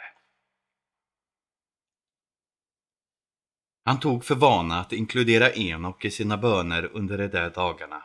Han 3.87 3.99
tog 3.99 4.25
för 4.25 4.35
vana 4.35 4.79
att 4.79 4.93
inkludera 4.93 5.51
Enok 5.51 6.05
i 6.05 6.11
sina 6.11 6.37
böner 6.37 6.89
under 6.93 7.17
de 7.17 7.27
där 7.27 7.49
dagarna. 7.49 8.03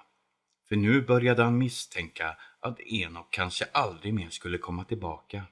För 0.68 0.76
nu 0.76 1.02
började 1.02 1.42
han 1.42 1.58
misstänka 1.58 2.36
att 2.60 2.80
Enok 2.80 3.30
kanske 3.30 3.64
aldrig 3.72 4.14
mer 4.14 4.30
skulle 4.30 4.58
komma 4.58 4.84
tillbaka. 4.84 5.42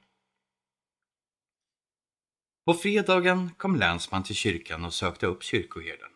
På 2.64 2.74
fredagen 2.74 3.50
kom 3.56 3.76
länsman 3.76 4.22
till 4.22 4.34
kyrkan 4.34 4.84
och 4.84 4.94
sökte 4.94 5.26
upp 5.26 5.42
kyrkoherden. 5.42 6.12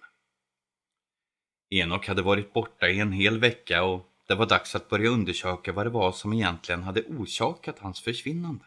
Enok 1.70 2.08
hade 2.08 2.22
varit 2.22 2.52
borta 2.52 2.88
i 2.88 3.00
en 3.00 3.12
hel 3.12 3.40
vecka 3.40 3.84
och 3.84 4.08
det 4.28 4.34
var 4.34 4.46
dags 4.46 4.74
att 4.74 4.88
börja 4.88 5.10
undersöka 5.10 5.72
vad 5.72 5.86
det 5.86 5.90
var 5.90 6.12
som 6.12 6.32
egentligen 6.32 6.82
hade 6.82 7.02
orsakat 7.02 7.78
hans 7.78 8.00
försvinnande. 8.00 8.64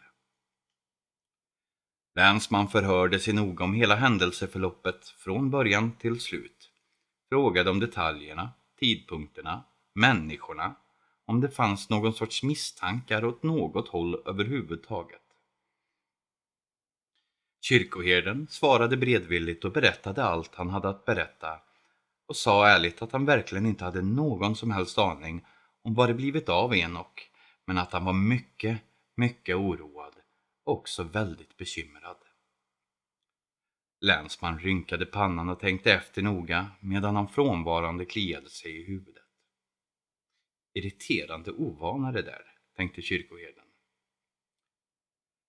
Länsman 2.18 2.68
förhörde 2.68 3.20
sig 3.20 3.34
noga 3.34 3.64
om 3.64 3.74
hela 3.74 3.94
händelseförloppet 3.94 5.08
från 5.08 5.50
början 5.50 5.92
till 5.92 6.20
slut. 6.20 6.70
Frågade 7.28 7.70
om 7.70 7.80
detaljerna, 7.80 8.50
tidpunkterna, 8.80 9.64
människorna, 9.94 10.74
om 11.26 11.40
det 11.40 11.50
fanns 11.50 11.88
någon 11.88 12.12
sorts 12.12 12.42
misstankar 12.42 13.24
åt 13.24 13.42
något 13.42 13.88
håll 13.88 14.22
överhuvudtaget. 14.26 15.22
Kyrkoherden 17.60 18.46
svarade 18.50 18.96
beredvilligt 18.96 19.64
och 19.64 19.72
berättade 19.72 20.24
allt 20.24 20.54
han 20.54 20.70
hade 20.70 20.88
att 20.88 21.04
berätta 21.04 21.60
och 22.28 22.36
sa 22.36 22.68
ärligt 22.68 23.02
att 23.02 23.12
han 23.12 23.24
verkligen 23.24 23.66
inte 23.66 23.84
hade 23.84 24.02
någon 24.02 24.56
som 24.56 24.70
helst 24.70 24.98
aning 24.98 25.44
om 25.82 25.94
vad 25.94 26.08
det 26.08 26.14
blivit 26.14 26.48
av 26.48 26.74
Enok, 26.74 27.30
men 27.66 27.78
att 27.78 27.92
han 27.92 28.04
var 28.04 28.12
mycket, 28.12 28.78
mycket 29.16 29.56
oroad 29.56 29.97
också 30.68 31.02
väldigt 31.02 31.56
bekymrad. 31.56 32.16
Länsman 34.00 34.58
rynkade 34.58 35.06
pannan 35.06 35.48
och 35.48 35.60
tänkte 35.60 35.92
efter 35.92 36.22
noga 36.22 36.70
medan 36.80 37.16
han 37.16 37.28
frånvarande 37.28 38.04
kliade 38.04 38.50
sig 38.50 38.80
i 38.80 38.84
huvudet. 38.84 39.24
Irriterande 40.74 41.50
ovana 41.50 42.12
det 42.12 42.22
där, 42.22 42.42
tänkte 42.76 43.02
kyrkoherden. 43.02 43.64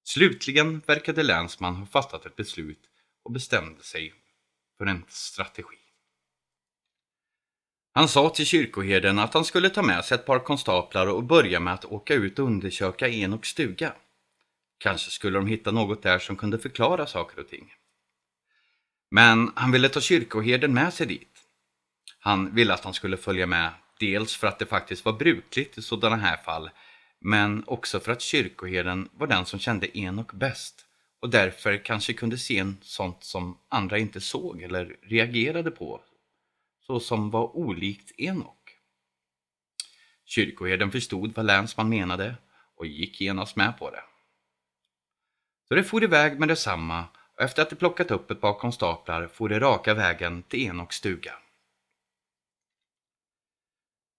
Slutligen 0.04 0.80
verkade 0.80 1.24
länsman 1.24 1.76
ha 1.76 1.86
fattat 1.86 2.26
ett 2.26 2.36
beslut 2.36 2.90
och 3.24 3.32
bestämde 3.32 3.84
sig 3.84 4.14
för 4.78 4.86
en 4.86 5.06
strategi. 5.08 5.78
Han 7.92 8.08
sa 8.08 8.30
till 8.30 8.46
kyrkoherden 8.46 9.20
att 9.20 9.34
han 9.34 9.46
skulle 9.46 9.70
ta 9.70 9.82
med 9.82 10.06
sig 10.06 10.16
ett 10.16 10.26
par 10.26 10.40
konstaplar 10.40 11.08
och 11.08 11.24
börja 11.24 11.60
med 11.60 11.74
att 11.74 11.86
åka 11.86 12.14
ut 12.14 12.40
och 12.40 12.46
undersöka 12.46 13.10
Enoks 13.10 13.50
stuga. 13.50 13.96
Kanske 14.80 15.12
skulle 15.12 15.38
de 15.38 15.48
hitta 15.48 15.72
något 15.72 16.02
där 16.02 16.20
som 16.20 16.36
kunde 16.36 16.60
förklara 16.60 17.08
saker 17.08 17.40
och 17.40 17.48
ting. 17.48 17.74
Men 19.12 19.52
han 19.56 19.72
ville 19.72 19.90
ta 19.90 20.02
kyrkoherden 20.02 20.74
med 20.74 20.94
sig 20.94 21.08
dit. 21.08 21.40
Han 22.20 22.56
ville 22.56 22.74
att 22.74 22.84
han 22.84 22.94
skulle 22.94 23.18
följa 23.18 23.46
med, 23.46 23.72
dels 24.00 24.36
för 24.36 24.48
att 24.48 24.60
det 24.60 24.66
faktiskt 24.66 25.06
var 25.06 25.14
brukligt 25.14 25.78
i 25.78 25.82
sådana 25.82 26.16
här 26.16 26.38
fall, 26.38 26.70
men 27.20 27.64
också 27.68 28.00
för 28.00 28.12
att 28.12 28.22
kyrkoherden 28.22 29.10
var 29.14 29.28
den 29.28 29.46
som 29.46 29.60
kände 29.60 29.98
Enok 29.98 30.34
bäst 30.34 30.86
och 31.20 31.30
därför 31.30 31.86
kanske 31.86 32.14
kunde 32.14 32.38
se 32.38 32.58
en 32.60 32.78
sånt 32.82 33.24
som 33.24 33.58
andra 33.70 33.98
inte 33.98 34.22
såg 34.22 34.62
eller 34.62 34.96
reagerade 35.02 35.72
på, 35.72 36.02
så 36.88 37.00
som 37.00 37.30
var 37.30 37.58
olikt 37.58 38.12
Enok. 38.20 38.76
Kyrkoherden 40.26 40.92
förstod 40.92 41.36
vad 41.36 41.46
länsman 41.46 41.90
menade 41.90 42.36
och 42.76 42.88
gick 42.88 43.22
genast 43.22 43.56
med 43.56 43.78
på 43.80 43.90
det. 43.90 44.04
Så 45.70 45.76
det 45.76 45.84
for 45.84 46.04
iväg 46.04 46.40
med 46.40 46.48
detsamma 46.48 47.08
och 47.36 47.42
efter 47.42 47.62
att 47.62 47.70
de 47.70 47.76
plockat 47.76 48.12
upp 48.12 48.32
ett 48.32 48.42
par 48.42 48.60
konstaplar 48.60 49.28
for 49.28 49.50
de 49.50 49.60
raka 49.60 49.94
vägen 49.94 50.44
till 50.44 50.60
Enoks 50.60 50.96
stuga. 50.96 51.34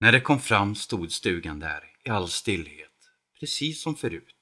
När 0.01 0.13
de 0.13 0.21
kom 0.21 0.41
fram 0.41 0.75
stod 0.75 1.13
stugan 1.13 1.61
där 1.61 1.85
i 2.05 2.11
all 2.11 2.29
stillhet, 2.29 3.11
precis 3.41 3.83
som 3.83 3.97
förut. 3.97 4.37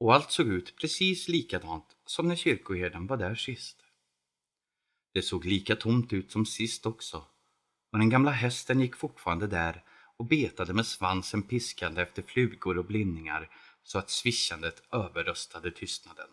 Och 0.00 0.14
allt 0.14 0.30
såg 0.30 0.46
ut 0.46 0.76
precis 0.76 1.28
likadant 1.28 1.96
som 2.06 2.28
när 2.28 2.36
kyrkoherden 2.36 3.06
var 3.06 3.16
där 3.16 3.34
sist. 3.34 3.76
Det 5.12 5.22
såg 5.22 5.44
lika 5.44 5.76
tomt 5.76 6.12
ut 6.12 6.32
som 6.32 6.46
sist 6.46 6.86
också 6.86 7.24
och 7.92 7.98
den 7.98 8.10
gamla 8.10 8.30
hästen 8.30 8.80
gick 8.80 8.96
fortfarande 8.96 9.46
där 9.46 9.82
och 10.16 10.26
betade 10.26 10.72
med 10.72 10.86
svansen 10.86 11.42
piskande 11.42 12.02
efter 12.02 12.22
flugor 12.22 12.78
och 12.78 12.84
blindningar 12.84 13.50
så 13.84 13.98
att 13.98 14.10
svischandet 14.10 14.82
överröstade 14.92 15.70
tystnaden. 15.70 16.28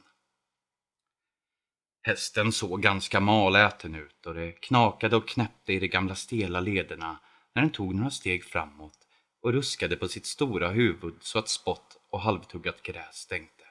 Hästen 2.03 2.51
såg 2.51 2.81
ganska 2.81 3.20
maläten 3.20 3.96
ut 3.96 4.25
och 4.25 4.34
det 4.34 4.51
knakade 4.51 5.15
och 5.15 5.27
knäppte 5.27 5.74
i 5.74 5.79
de 5.79 5.88
gamla 5.88 6.15
stela 6.15 6.60
lederna 6.60 7.20
när 7.53 7.62
den 7.62 7.72
tog 7.72 7.96
några 7.96 8.10
steg 8.10 8.46
framåt 8.46 9.08
och 9.41 9.53
ruskade 9.53 9.98
på 9.98 10.08
sitt 10.08 10.25
stora 10.25 10.70
huvud 10.70 11.15
så 11.20 11.39
att 11.39 11.50
spott 11.50 11.98
och 12.10 12.22
halvtuggat 12.22 12.81
gräs 12.81 13.15
stänkte. 13.15 13.63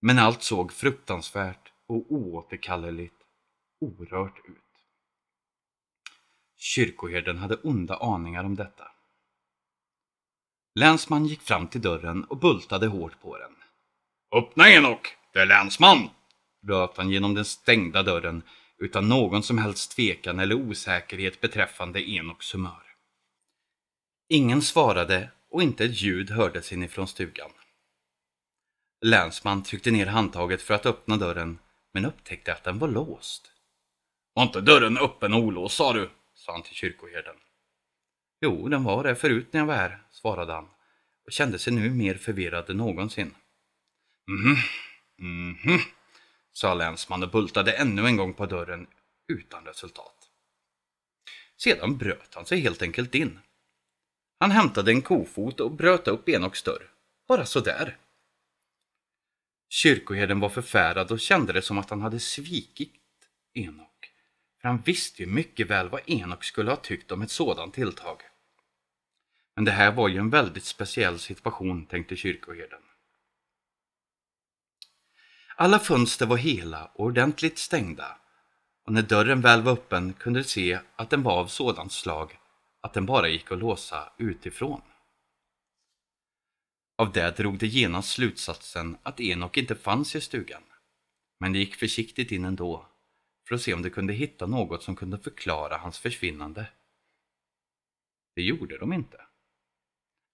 Men 0.00 0.18
allt 0.18 0.42
såg 0.42 0.72
fruktansvärt 0.72 1.72
och 1.86 2.12
oåterkalleligt 2.12 3.22
orört 3.80 4.38
ut. 4.44 4.56
Kyrkoherden 6.56 7.38
hade 7.38 7.54
onda 7.54 7.96
aningar 7.96 8.44
om 8.44 8.56
detta. 8.56 8.90
Länsman 10.78 11.26
gick 11.26 11.42
fram 11.42 11.68
till 11.68 11.80
dörren 11.80 12.24
och 12.24 12.36
bultade 12.36 12.86
hårt 12.86 13.20
på 13.20 13.38
den. 13.38 13.52
Öppna 14.34 14.70
Enok! 14.70 15.16
Det 15.32 15.38
är 15.38 15.46
länsman! 15.46 16.08
röt 16.66 16.96
han 16.96 17.10
genom 17.10 17.34
den 17.34 17.44
stängda 17.44 18.02
dörren 18.02 18.42
utan 18.78 19.08
någon 19.08 19.42
som 19.42 19.58
helst 19.58 19.96
tvekan 19.96 20.38
eller 20.38 20.54
osäkerhet 20.54 21.40
beträffande 21.40 22.10
Enoks 22.10 22.54
humör. 22.54 22.82
Ingen 24.28 24.62
svarade 24.62 25.30
och 25.50 25.62
inte 25.62 25.84
ett 25.84 26.02
ljud 26.02 26.30
hördes 26.30 26.72
inifrån 26.72 27.08
stugan. 27.08 27.50
Länsman 29.04 29.62
tryckte 29.62 29.90
ner 29.90 30.06
handtaget 30.06 30.62
för 30.62 30.74
att 30.74 30.86
öppna 30.86 31.16
dörren 31.16 31.58
men 31.92 32.04
upptäckte 32.04 32.52
att 32.52 32.64
den 32.64 32.78
var 32.78 32.88
låst. 32.88 33.52
Var 34.34 34.42
inte 34.42 34.60
dörren 34.60 34.98
öppen 34.98 35.32
och 35.32 35.40
olåst 35.40 35.76
sa 35.76 35.92
du? 35.92 36.10
sa 36.34 36.52
han 36.52 36.62
till 36.62 36.74
kyrkoherden. 36.74 37.36
Jo, 38.40 38.68
den 38.68 38.84
var 38.84 39.04
det 39.04 39.16
förut 39.16 39.52
när 39.52 39.60
jag 39.60 39.66
var 39.66 39.74
här, 39.74 40.02
svarade 40.10 40.52
han 40.52 40.68
och 41.26 41.32
kände 41.32 41.58
sig 41.58 41.72
nu 41.72 41.90
mer 41.90 42.14
förvirrad 42.14 42.70
än 42.70 42.76
någonsin. 42.76 43.34
Mhm, 44.30 44.56
mhm, 45.18 45.80
sa 46.52 46.74
länsman 46.74 47.22
och 47.22 47.30
bultade 47.30 47.72
ännu 47.72 48.06
en 48.06 48.16
gång 48.16 48.34
på 48.34 48.46
dörren 48.46 48.86
utan 49.28 49.64
resultat. 49.64 50.30
Sedan 51.56 51.96
bröt 51.96 52.34
han 52.34 52.46
sig 52.46 52.60
helt 52.60 52.82
enkelt 52.82 53.14
in. 53.14 53.38
Han 54.40 54.50
hämtade 54.50 54.90
en 54.90 55.02
kofot 55.02 55.60
och 55.60 55.72
bröt 55.72 56.08
upp 56.08 56.28
Enoks 56.28 56.62
dörr. 56.62 56.90
Bara 57.28 57.46
sådär. 57.46 57.96
Kyrkoherden 59.68 60.40
var 60.40 60.48
förfärad 60.48 61.12
och 61.12 61.20
kände 61.20 61.52
det 61.52 61.62
som 61.62 61.78
att 61.78 61.90
han 61.90 62.02
hade 62.02 62.20
svikit 62.20 62.92
Enok. 63.54 63.85
Han 64.66 64.82
visste 64.82 65.22
ju 65.22 65.28
mycket 65.28 65.70
väl 65.70 65.88
vad 65.88 66.00
Enok 66.06 66.44
skulle 66.44 66.70
ha 66.70 66.76
tyckt 66.76 67.12
om 67.12 67.22
ett 67.22 67.30
sådant 67.30 67.74
tilltag. 67.74 68.22
Men 69.54 69.64
det 69.64 69.70
här 69.70 69.92
var 69.92 70.08
ju 70.08 70.18
en 70.18 70.30
väldigt 70.30 70.64
speciell 70.64 71.18
situation, 71.18 71.86
tänkte 71.86 72.16
kyrkoherden. 72.16 72.82
Alla 75.56 75.78
fönster 75.78 76.26
var 76.26 76.36
hela 76.36 76.84
och 76.84 77.04
ordentligt 77.04 77.58
stängda 77.58 78.18
och 78.84 78.92
när 78.92 79.02
dörren 79.02 79.40
väl 79.40 79.62
var 79.62 79.72
öppen 79.72 80.12
kunde 80.12 80.40
de 80.40 80.44
se 80.44 80.78
att 80.96 81.10
den 81.10 81.22
var 81.22 81.40
av 81.40 81.46
sådant 81.46 81.92
slag 81.92 82.38
att 82.80 82.92
den 82.92 83.06
bara 83.06 83.28
gick 83.28 83.52
att 83.52 83.58
låsa 83.58 84.12
utifrån. 84.18 84.82
Av 86.98 87.12
det 87.12 87.36
drog 87.36 87.58
de 87.58 87.66
genast 87.66 88.08
slutsatsen 88.08 88.98
att 89.02 89.20
Enok 89.20 89.56
inte 89.56 89.74
fanns 89.74 90.16
i 90.16 90.20
stugan. 90.20 90.62
Men 91.40 91.52
de 91.52 91.58
gick 91.58 91.76
försiktigt 91.76 92.32
in 92.32 92.44
ändå 92.44 92.86
för 93.48 93.54
att 93.54 93.62
se 93.62 93.74
om 93.74 93.82
de 93.82 93.90
kunde 93.90 94.12
hitta 94.12 94.46
något 94.46 94.82
som 94.82 94.96
kunde 94.96 95.18
förklara 95.18 95.76
hans 95.76 95.98
försvinnande. 95.98 96.66
Det 98.34 98.42
gjorde 98.42 98.78
de 98.78 98.92
inte. 98.92 99.20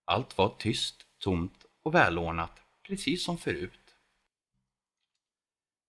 Allt 0.05 0.39
var 0.39 0.57
tyst, 0.59 1.07
tomt 1.19 1.67
och 1.83 1.95
välordnat, 1.95 2.61
precis 2.83 3.25
som 3.25 3.39
förut. 3.39 3.97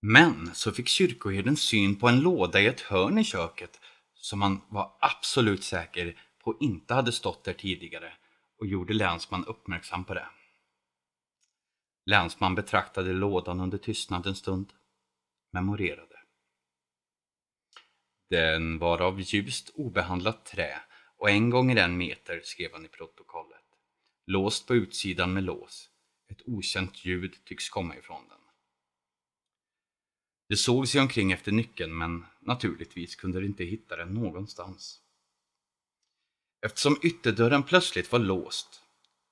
Men 0.01 0.55
så 0.55 0.71
fick 0.71 0.87
kyrkoherden 0.87 1.57
syn 1.57 1.95
på 1.95 2.07
en 2.07 2.19
låda 2.19 2.61
i 2.61 2.67
ett 2.67 2.81
hörn 2.81 3.17
i 3.17 3.23
köket 3.23 3.79
som 4.13 4.41
han 4.41 4.61
var 4.69 4.91
absolut 4.99 5.63
säker 5.63 6.21
på 6.39 6.57
inte 6.59 6.93
hade 6.93 7.11
stått 7.11 7.43
där 7.43 7.53
tidigare 7.53 8.13
och 8.57 8.67
gjorde 8.67 8.93
länsman 8.93 9.45
uppmärksam 9.45 10.05
på 10.05 10.13
det. 10.13 10.27
Länsman 12.05 12.55
betraktade 12.55 13.13
lådan 13.13 13.59
under 13.59 13.77
tystnad 13.77 14.27
en 14.27 14.35
stund, 14.35 14.73
memorerade. 15.51 16.12
Den 18.29 18.79
var 18.79 19.01
av 19.01 19.21
ljust 19.21 19.69
obehandlat 19.75 20.45
trä 20.45 20.81
och 21.17 21.29
en 21.29 21.49
gånger 21.49 21.75
en 21.75 21.97
meter, 21.97 22.41
skrev 22.43 22.73
han 22.73 22.85
i 22.85 22.89
protokollet. 22.89 23.63
Låst 24.25 24.67
på 24.67 24.75
utsidan 24.75 25.33
med 25.33 25.43
lås. 25.43 25.89
Ett 26.31 26.41
okänt 26.45 27.05
ljud 27.05 27.45
tycks 27.45 27.69
komma 27.69 27.97
ifrån 27.97 28.27
den. 28.29 28.37
De 30.49 30.55
såg 30.55 30.87
sig 30.87 31.01
omkring 31.01 31.31
efter 31.31 31.51
nyckeln 31.51 31.97
men 31.97 32.25
naturligtvis 32.39 33.15
kunde 33.15 33.39
de 33.39 33.45
inte 33.45 33.63
hitta 33.63 33.95
den 33.95 34.13
någonstans. 34.13 34.99
Eftersom 36.65 36.97
ytterdörren 37.03 37.63
plötsligt 37.63 38.11
var 38.11 38.19
låst, 38.19 38.81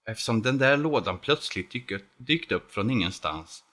eftersom 0.05 0.41
den 0.41 0.57
där 0.57 0.77
lådan 0.77 1.19
plötsligt 1.19 1.71
dykt 2.17 2.51
upp 2.51 2.71
från 2.71 2.89
ingenstans, 2.89 3.63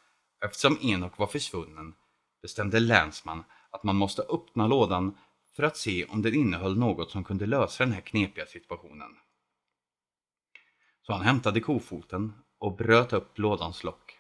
eftersom 0.44 0.78
Enok 0.83 1.18
var 1.18 1.26
försvunnen, 1.26 1.94
bestämde 2.42 2.81
länsman 2.81 3.44
att 3.70 3.85
man 3.85 3.96
måste 3.96 4.22
öppna 4.22 4.66
lådan 4.66 5.18
för 5.57 5.62
att 5.62 5.76
se 5.76 6.04
om 6.04 6.22
den 6.22 6.35
innehöll 6.35 6.78
något 6.78 7.11
som 7.11 7.24
kunde 7.24 7.46
lösa 7.46 7.85
den 7.85 7.92
här 7.92 8.00
knepiga 8.00 8.46
situationen. 8.46 9.16
Så 11.02 11.12
han 11.12 11.22
hämtade 11.22 11.61
kofoten 11.61 12.33
och 12.59 12.76
bröt 12.76 13.12
upp 13.12 13.38
lådans 13.38 13.85
lock. 13.85 14.18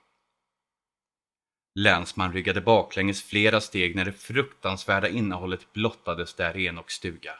Länsman 1.74 2.32
ryggade 2.32 2.60
baklänges 2.60 3.22
flera 3.22 3.60
steg 3.60 3.96
när 3.96 4.04
det 4.04 4.12
fruktansvärda 4.12 5.08
innehållet 5.08 5.72
blottades 5.72 6.34
där 6.34 6.56
i 6.56 6.66
Enoks 6.66 6.94
stuga, 6.94 7.34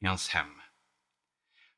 i 0.00 0.06
hans 0.06 0.28
hem. 0.28 0.60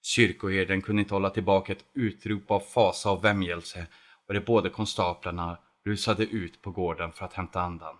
Kyrkoherden 0.03 0.83
kunde 0.83 1.03
inte 1.03 1.15
hålla 1.15 1.31
tillbaka 1.31 1.73
ett 1.73 1.85
utrop 1.95 2.51
av 2.51 2.61
fasa 2.61 3.11
och 3.11 3.25
vämjelse 3.25 3.87
och 4.27 4.35
de 4.35 4.41
båda 4.41 4.71
konstaplarna 4.71 5.59
rusade 5.85 6.25
ut 6.25 6.63
på 6.63 6.71
gården 6.71 7.13
för 7.13 7.25
att 7.25 7.33
hämta 7.33 7.61
andan. 7.61 7.99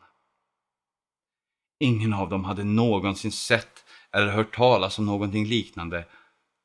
Ingen 1.83 2.13
av 2.13 2.29
dem 2.29 2.45
hade 2.45 2.65
någonsin 2.65 3.33
sett 3.33 3.85
eller 4.13 4.33
hört 4.33 4.55
talas 4.55 4.99
om 4.99 5.07
någonting 5.07 5.47
liknande 5.47 6.07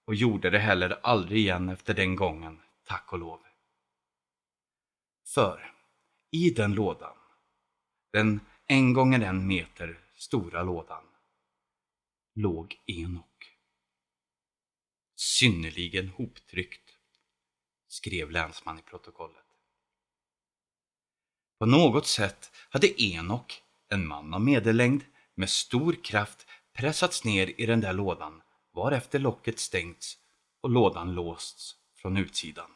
och 0.06 0.16
gjorde 0.16 0.50
det 0.50 0.60
heller 0.60 1.00
aldrig 1.04 1.40
igen 1.40 1.70
efter 1.70 1.94
den 1.94 2.16
gången, 2.16 2.62
tack 2.84 3.14
och 3.14 3.20
lov. 3.20 3.40
För 5.28 5.74
i 6.32 6.50
den 6.50 6.74
lådan, 6.74 7.18
den 8.14 8.40
en 8.68 8.94
gånger 8.94 9.20
en 9.20 9.48
meter 9.48 10.00
stora 10.16 10.64
lådan, 10.64 11.04
låg 12.36 12.76
Enok. 12.86 13.58
Synnerligen 15.16 16.10
hoptryckt, 16.10 16.98
skrev 17.88 18.32
länsman 18.32 18.80
i 18.80 18.82
protokollet. 18.82 19.46
På 21.60 21.66
något 21.66 22.08
sätt 22.08 22.52
hade 22.70 23.04
Enok, 23.04 23.62
en 23.90 24.08
man 24.08 24.34
av 24.34 24.42
medellängd, 24.42 25.04
med 25.36 25.50
stor 25.50 25.94
kraft 26.04 26.48
pressats 26.74 27.24
ner 27.24 27.62
i 27.62 27.66
den 27.66 27.82
där 27.82 27.94
lådan 27.94 28.42
varefter 28.74 29.20
locket 29.20 29.60
stängts 29.60 30.18
och 30.62 30.70
lådan 30.70 31.14
låsts 31.14 31.76
från 31.96 32.18
utsidan. 32.18 32.72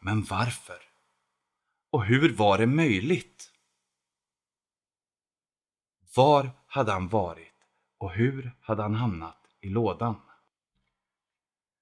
Men 0.00 0.22
varför? 0.22 0.82
Och 1.90 2.04
hur 2.04 2.32
var 2.32 2.58
det 2.58 2.66
möjligt? 2.66 3.52
Var 6.14 6.50
hade 6.66 6.92
han 6.92 7.08
varit 7.08 7.54
och 7.98 8.12
hur 8.12 8.52
hade 8.60 8.82
han 8.82 8.94
hamnat 8.94 9.46
i 9.60 9.68
lådan? 9.68 10.20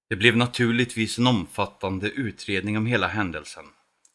Det 0.08 0.16
blev 0.16 0.36
naturligtvis 0.36 1.18
en 1.18 1.26
omfattande 1.26 2.10
utredning 2.10 2.76
om 2.76 2.86
hela 2.86 3.08
händelsen, 3.08 3.64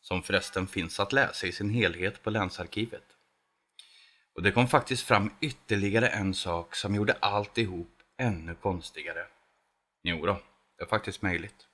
som 0.02 0.24
förresten 0.24 0.68
finns 0.68 1.00
att 1.00 1.14
läsa 1.14 1.48
i 1.48 1.52
sin 1.52 1.70
helhet 1.70 2.24
på 2.24 2.30
länsarkivet. 2.30 3.04
Och 4.36 4.44
det 4.44 4.52
kom 4.52 4.68
faktiskt 4.68 5.04
fram 5.04 5.32
ytterligare 5.42 6.08
en 6.08 6.34
sak 6.34 6.76
som 6.76 6.96
gjorde 6.96 7.14
alltihop 7.14 8.02
ännu 8.18 8.56
konstigare. 8.56 9.28
Jo 10.04 10.26
då, 10.26 10.42
det 10.78 10.84
är 10.84 10.88
faktiskt 10.88 11.22
möjligt. 11.22 11.68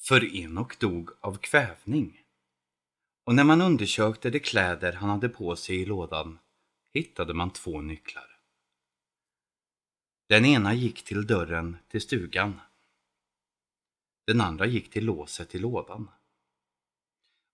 För 0.00 0.36
Enok 0.36 0.78
dog 0.78 1.10
av 1.20 1.36
kvävning. 1.36 2.22
Och 3.24 3.34
när 3.34 3.44
man 3.44 3.60
undersökte 3.60 4.30
de 4.30 4.40
kläder 4.40 4.92
han 4.92 5.10
hade 5.10 5.28
på 5.28 5.56
sig 5.56 5.80
i 5.80 5.86
lådan 5.86 6.38
hittade 6.92 7.34
man 7.34 7.50
två 7.50 7.80
nycklar. 7.80 8.40
Den 10.28 10.44
ena 10.44 10.74
gick 10.74 11.04
till 11.04 11.26
dörren 11.26 11.76
till 11.88 12.00
stugan. 12.00 12.60
Den 14.26 14.40
andra 14.40 14.66
gick 14.66 14.90
till 14.90 15.04
låset 15.04 15.54
i 15.54 15.58
lådan. 15.58 16.10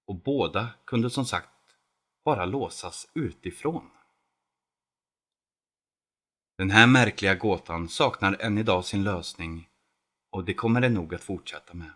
Och 0.06 0.22
båda 0.22 0.70
kunde 0.84 1.10
som 1.10 1.24
sagt 1.24 1.53
bara 2.24 2.44
låsas 2.44 3.08
utifrån. 3.14 3.90
Den 6.58 6.70
här 6.70 6.86
märkliga 6.86 7.34
gåtan 7.34 7.88
saknar 7.88 8.36
än 8.40 8.58
idag 8.58 8.84
sin 8.84 9.04
lösning 9.04 9.68
och 10.30 10.44
det 10.44 10.54
kommer 10.54 10.80
det 10.80 10.88
nog 10.88 11.14
att 11.14 11.24
fortsätta 11.24 11.74
med. 11.74 11.92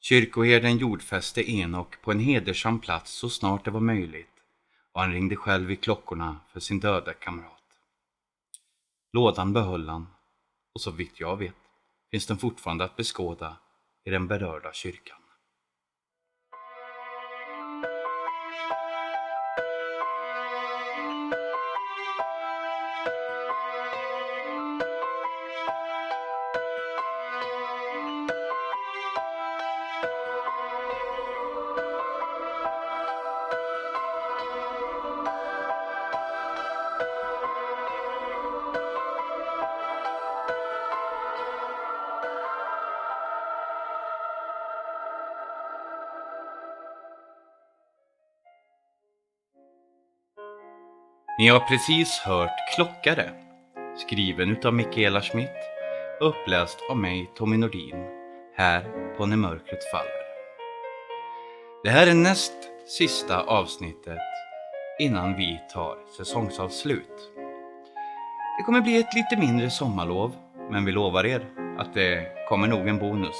Kyrkoherden 0.00 0.78
jordfäste 0.78 1.50
Enok 1.50 2.02
på 2.02 2.10
en 2.12 2.20
hedersam 2.20 2.80
plats 2.80 3.12
så 3.12 3.30
snart 3.30 3.64
det 3.64 3.70
var 3.70 3.80
möjligt 3.80 4.26
och 4.92 5.00
han 5.00 5.12
ringde 5.12 5.36
själv 5.36 5.70
i 5.70 5.76
klockorna 5.76 6.40
för 6.48 6.60
sin 6.60 6.80
döda 6.80 7.14
kamrat. 7.14 7.62
Lådan 9.12 9.52
behöll 9.52 9.88
han 9.88 10.06
och 10.74 10.80
så 10.80 10.90
vitt 10.90 11.20
jag 11.20 11.36
vet 11.36 11.54
finns 12.10 12.26
den 12.26 12.38
fortfarande 12.38 12.84
att 12.84 12.96
beskåda 12.96 13.56
i 14.04 14.10
den 14.10 14.28
berörda 14.28 14.72
kyrkan. 14.72 15.19
Ni 51.40 51.48
har 51.48 51.60
precis 51.60 52.18
hört 52.18 52.74
Klockare, 52.74 53.30
skriven 53.96 54.50
utav 54.50 54.74
Mikaela 54.74 55.20
Schmidt 55.20 55.50
och 56.20 56.28
uppläst 56.28 56.78
av 56.90 56.96
mig, 56.96 57.30
Tommy 57.36 57.56
Nordin, 57.56 58.04
här 58.56 58.84
på 59.16 59.26
När 59.26 59.36
mörkret 59.36 59.90
faller. 59.90 60.22
Det 61.84 61.90
här 61.90 62.06
är 62.06 62.14
näst 62.14 62.52
sista 62.98 63.42
avsnittet 63.42 64.18
innan 64.98 65.36
vi 65.36 65.60
tar 65.72 65.98
säsongsavslut. 66.16 67.32
Det 68.58 68.64
kommer 68.66 68.80
bli 68.80 68.96
ett 68.96 69.14
lite 69.14 69.46
mindre 69.46 69.70
sommarlov, 69.70 70.32
men 70.70 70.84
vi 70.84 70.92
lovar 70.92 71.26
er 71.26 71.46
att 71.78 71.94
det 71.94 72.46
kommer 72.48 72.68
nog 72.68 72.88
en 72.88 72.98
bonus. 72.98 73.36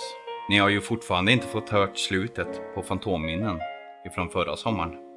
Ni 0.49 0.59
har 0.59 0.69
ju 0.69 0.81
fortfarande 0.81 1.33
inte 1.33 1.47
fått 1.47 1.71
hört 1.71 1.99
slutet 1.99 2.75
på 2.75 2.83
Fantomminnen 2.83 3.61
ifrån 4.07 4.31
förra 4.31 4.57
sommaren. 4.57 5.10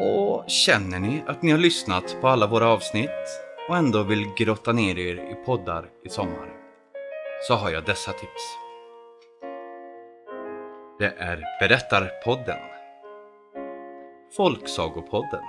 Och 0.00 0.44
känner 0.50 1.00
ni 1.00 1.22
att 1.26 1.42
ni 1.42 1.50
har 1.50 1.58
lyssnat 1.58 2.16
på 2.20 2.28
alla 2.28 2.46
våra 2.46 2.68
avsnitt 2.68 3.10
och 3.68 3.76
ändå 3.76 4.02
vill 4.02 4.34
grotta 4.36 4.72
ner 4.72 4.98
er 4.98 5.14
i 5.14 5.34
poddar 5.46 5.84
i 6.04 6.08
sommar 6.08 6.48
så 7.42 7.54
har 7.54 7.70
jag 7.70 7.84
dessa 7.84 8.12
tips. 8.12 8.56
Det 10.98 11.14
är 11.18 11.42
Berättarpodden. 11.60 12.58
Folksagopodden. 14.36 15.44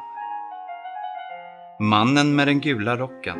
Mannen 1.79 2.35
med 2.35 2.47
den 2.47 2.59
gula 2.59 2.97
rocken. 2.97 3.37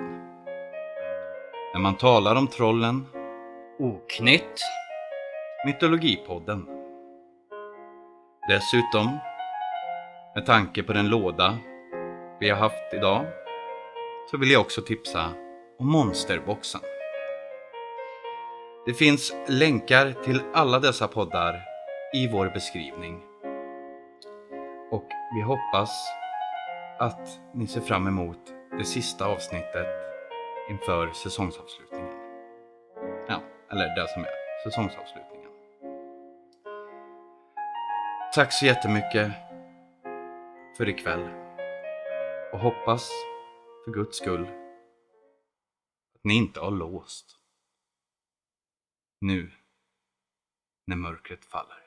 När 1.74 1.80
man 1.80 1.96
talar 1.96 2.36
om 2.36 2.48
trollen. 2.48 3.06
Oknytt. 3.80 4.62
Mytologipodden. 5.66 6.68
Dessutom 8.50 9.20
med 10.36 10.46
tanke 10.46 10.84
på 10.84 10.94
den 10.94 11.10
låda 11.10 11.58
vi 12.40 12.50
har 12.50 12.58
haft 12.58 12.94
idag 12.94 13.26
så 14.32 14.38
vill 14.38 14.52
jag 14.52 14.62
också 14.62 14.82
tipsa 14.82 15.30
om 15.80 15.92
Monsterboxen. 15.92 16.82
Det 18.86 18.94
finns 18.94 19.34
länkar 19.48 20.14
till 20.24 20.42
alla 20.54 20.80
dessa 20.80 21.08
poddar 21.08 21.62
i 22.14 22.28
vår 22.28 22.50
beskrivning. 22.50 23.22
Och 24.92 25.10
vi 25.36 25.42
hoppas 25.42 25.90
att 27.00 27.30
ni 27.54 27.68
ser 27.68 27.82
fram 27.82 28.08
emot 28.08 28.54
det 28.78 28.86
sista 28.86 29.26
avsnittet 29.26 29.88
inför 30.70 31.12
säsongsavslutningen. 31.12 32.14
Ja, 33.28 33.42
eller 33.72 33.96
det 33.96 34.08
som 34.08 34.24
är 34.24 34.30
säsongsavslutningen. 34.64 35.50
Tack 38.36 38.54
så 38.54 38.66
jättemycket 38.66 39.32
för 40.78 40.90
ikväll. 40.90 41.30
Och 42.54 42.60
hoppas, 42.60 43.12
för 43.86 43.92
Guds 43.92 44.18
skull, 44.18 44.46
att 46.16 46.24
ni 46.24 46.34
inte 46.34 46.60
har 46.60 46.72
låst. 46.72 47.40
Nu, 49.22 49.52
när 50.88 50.96
mörkret 50.96 51.46
faller. 51.46 51.81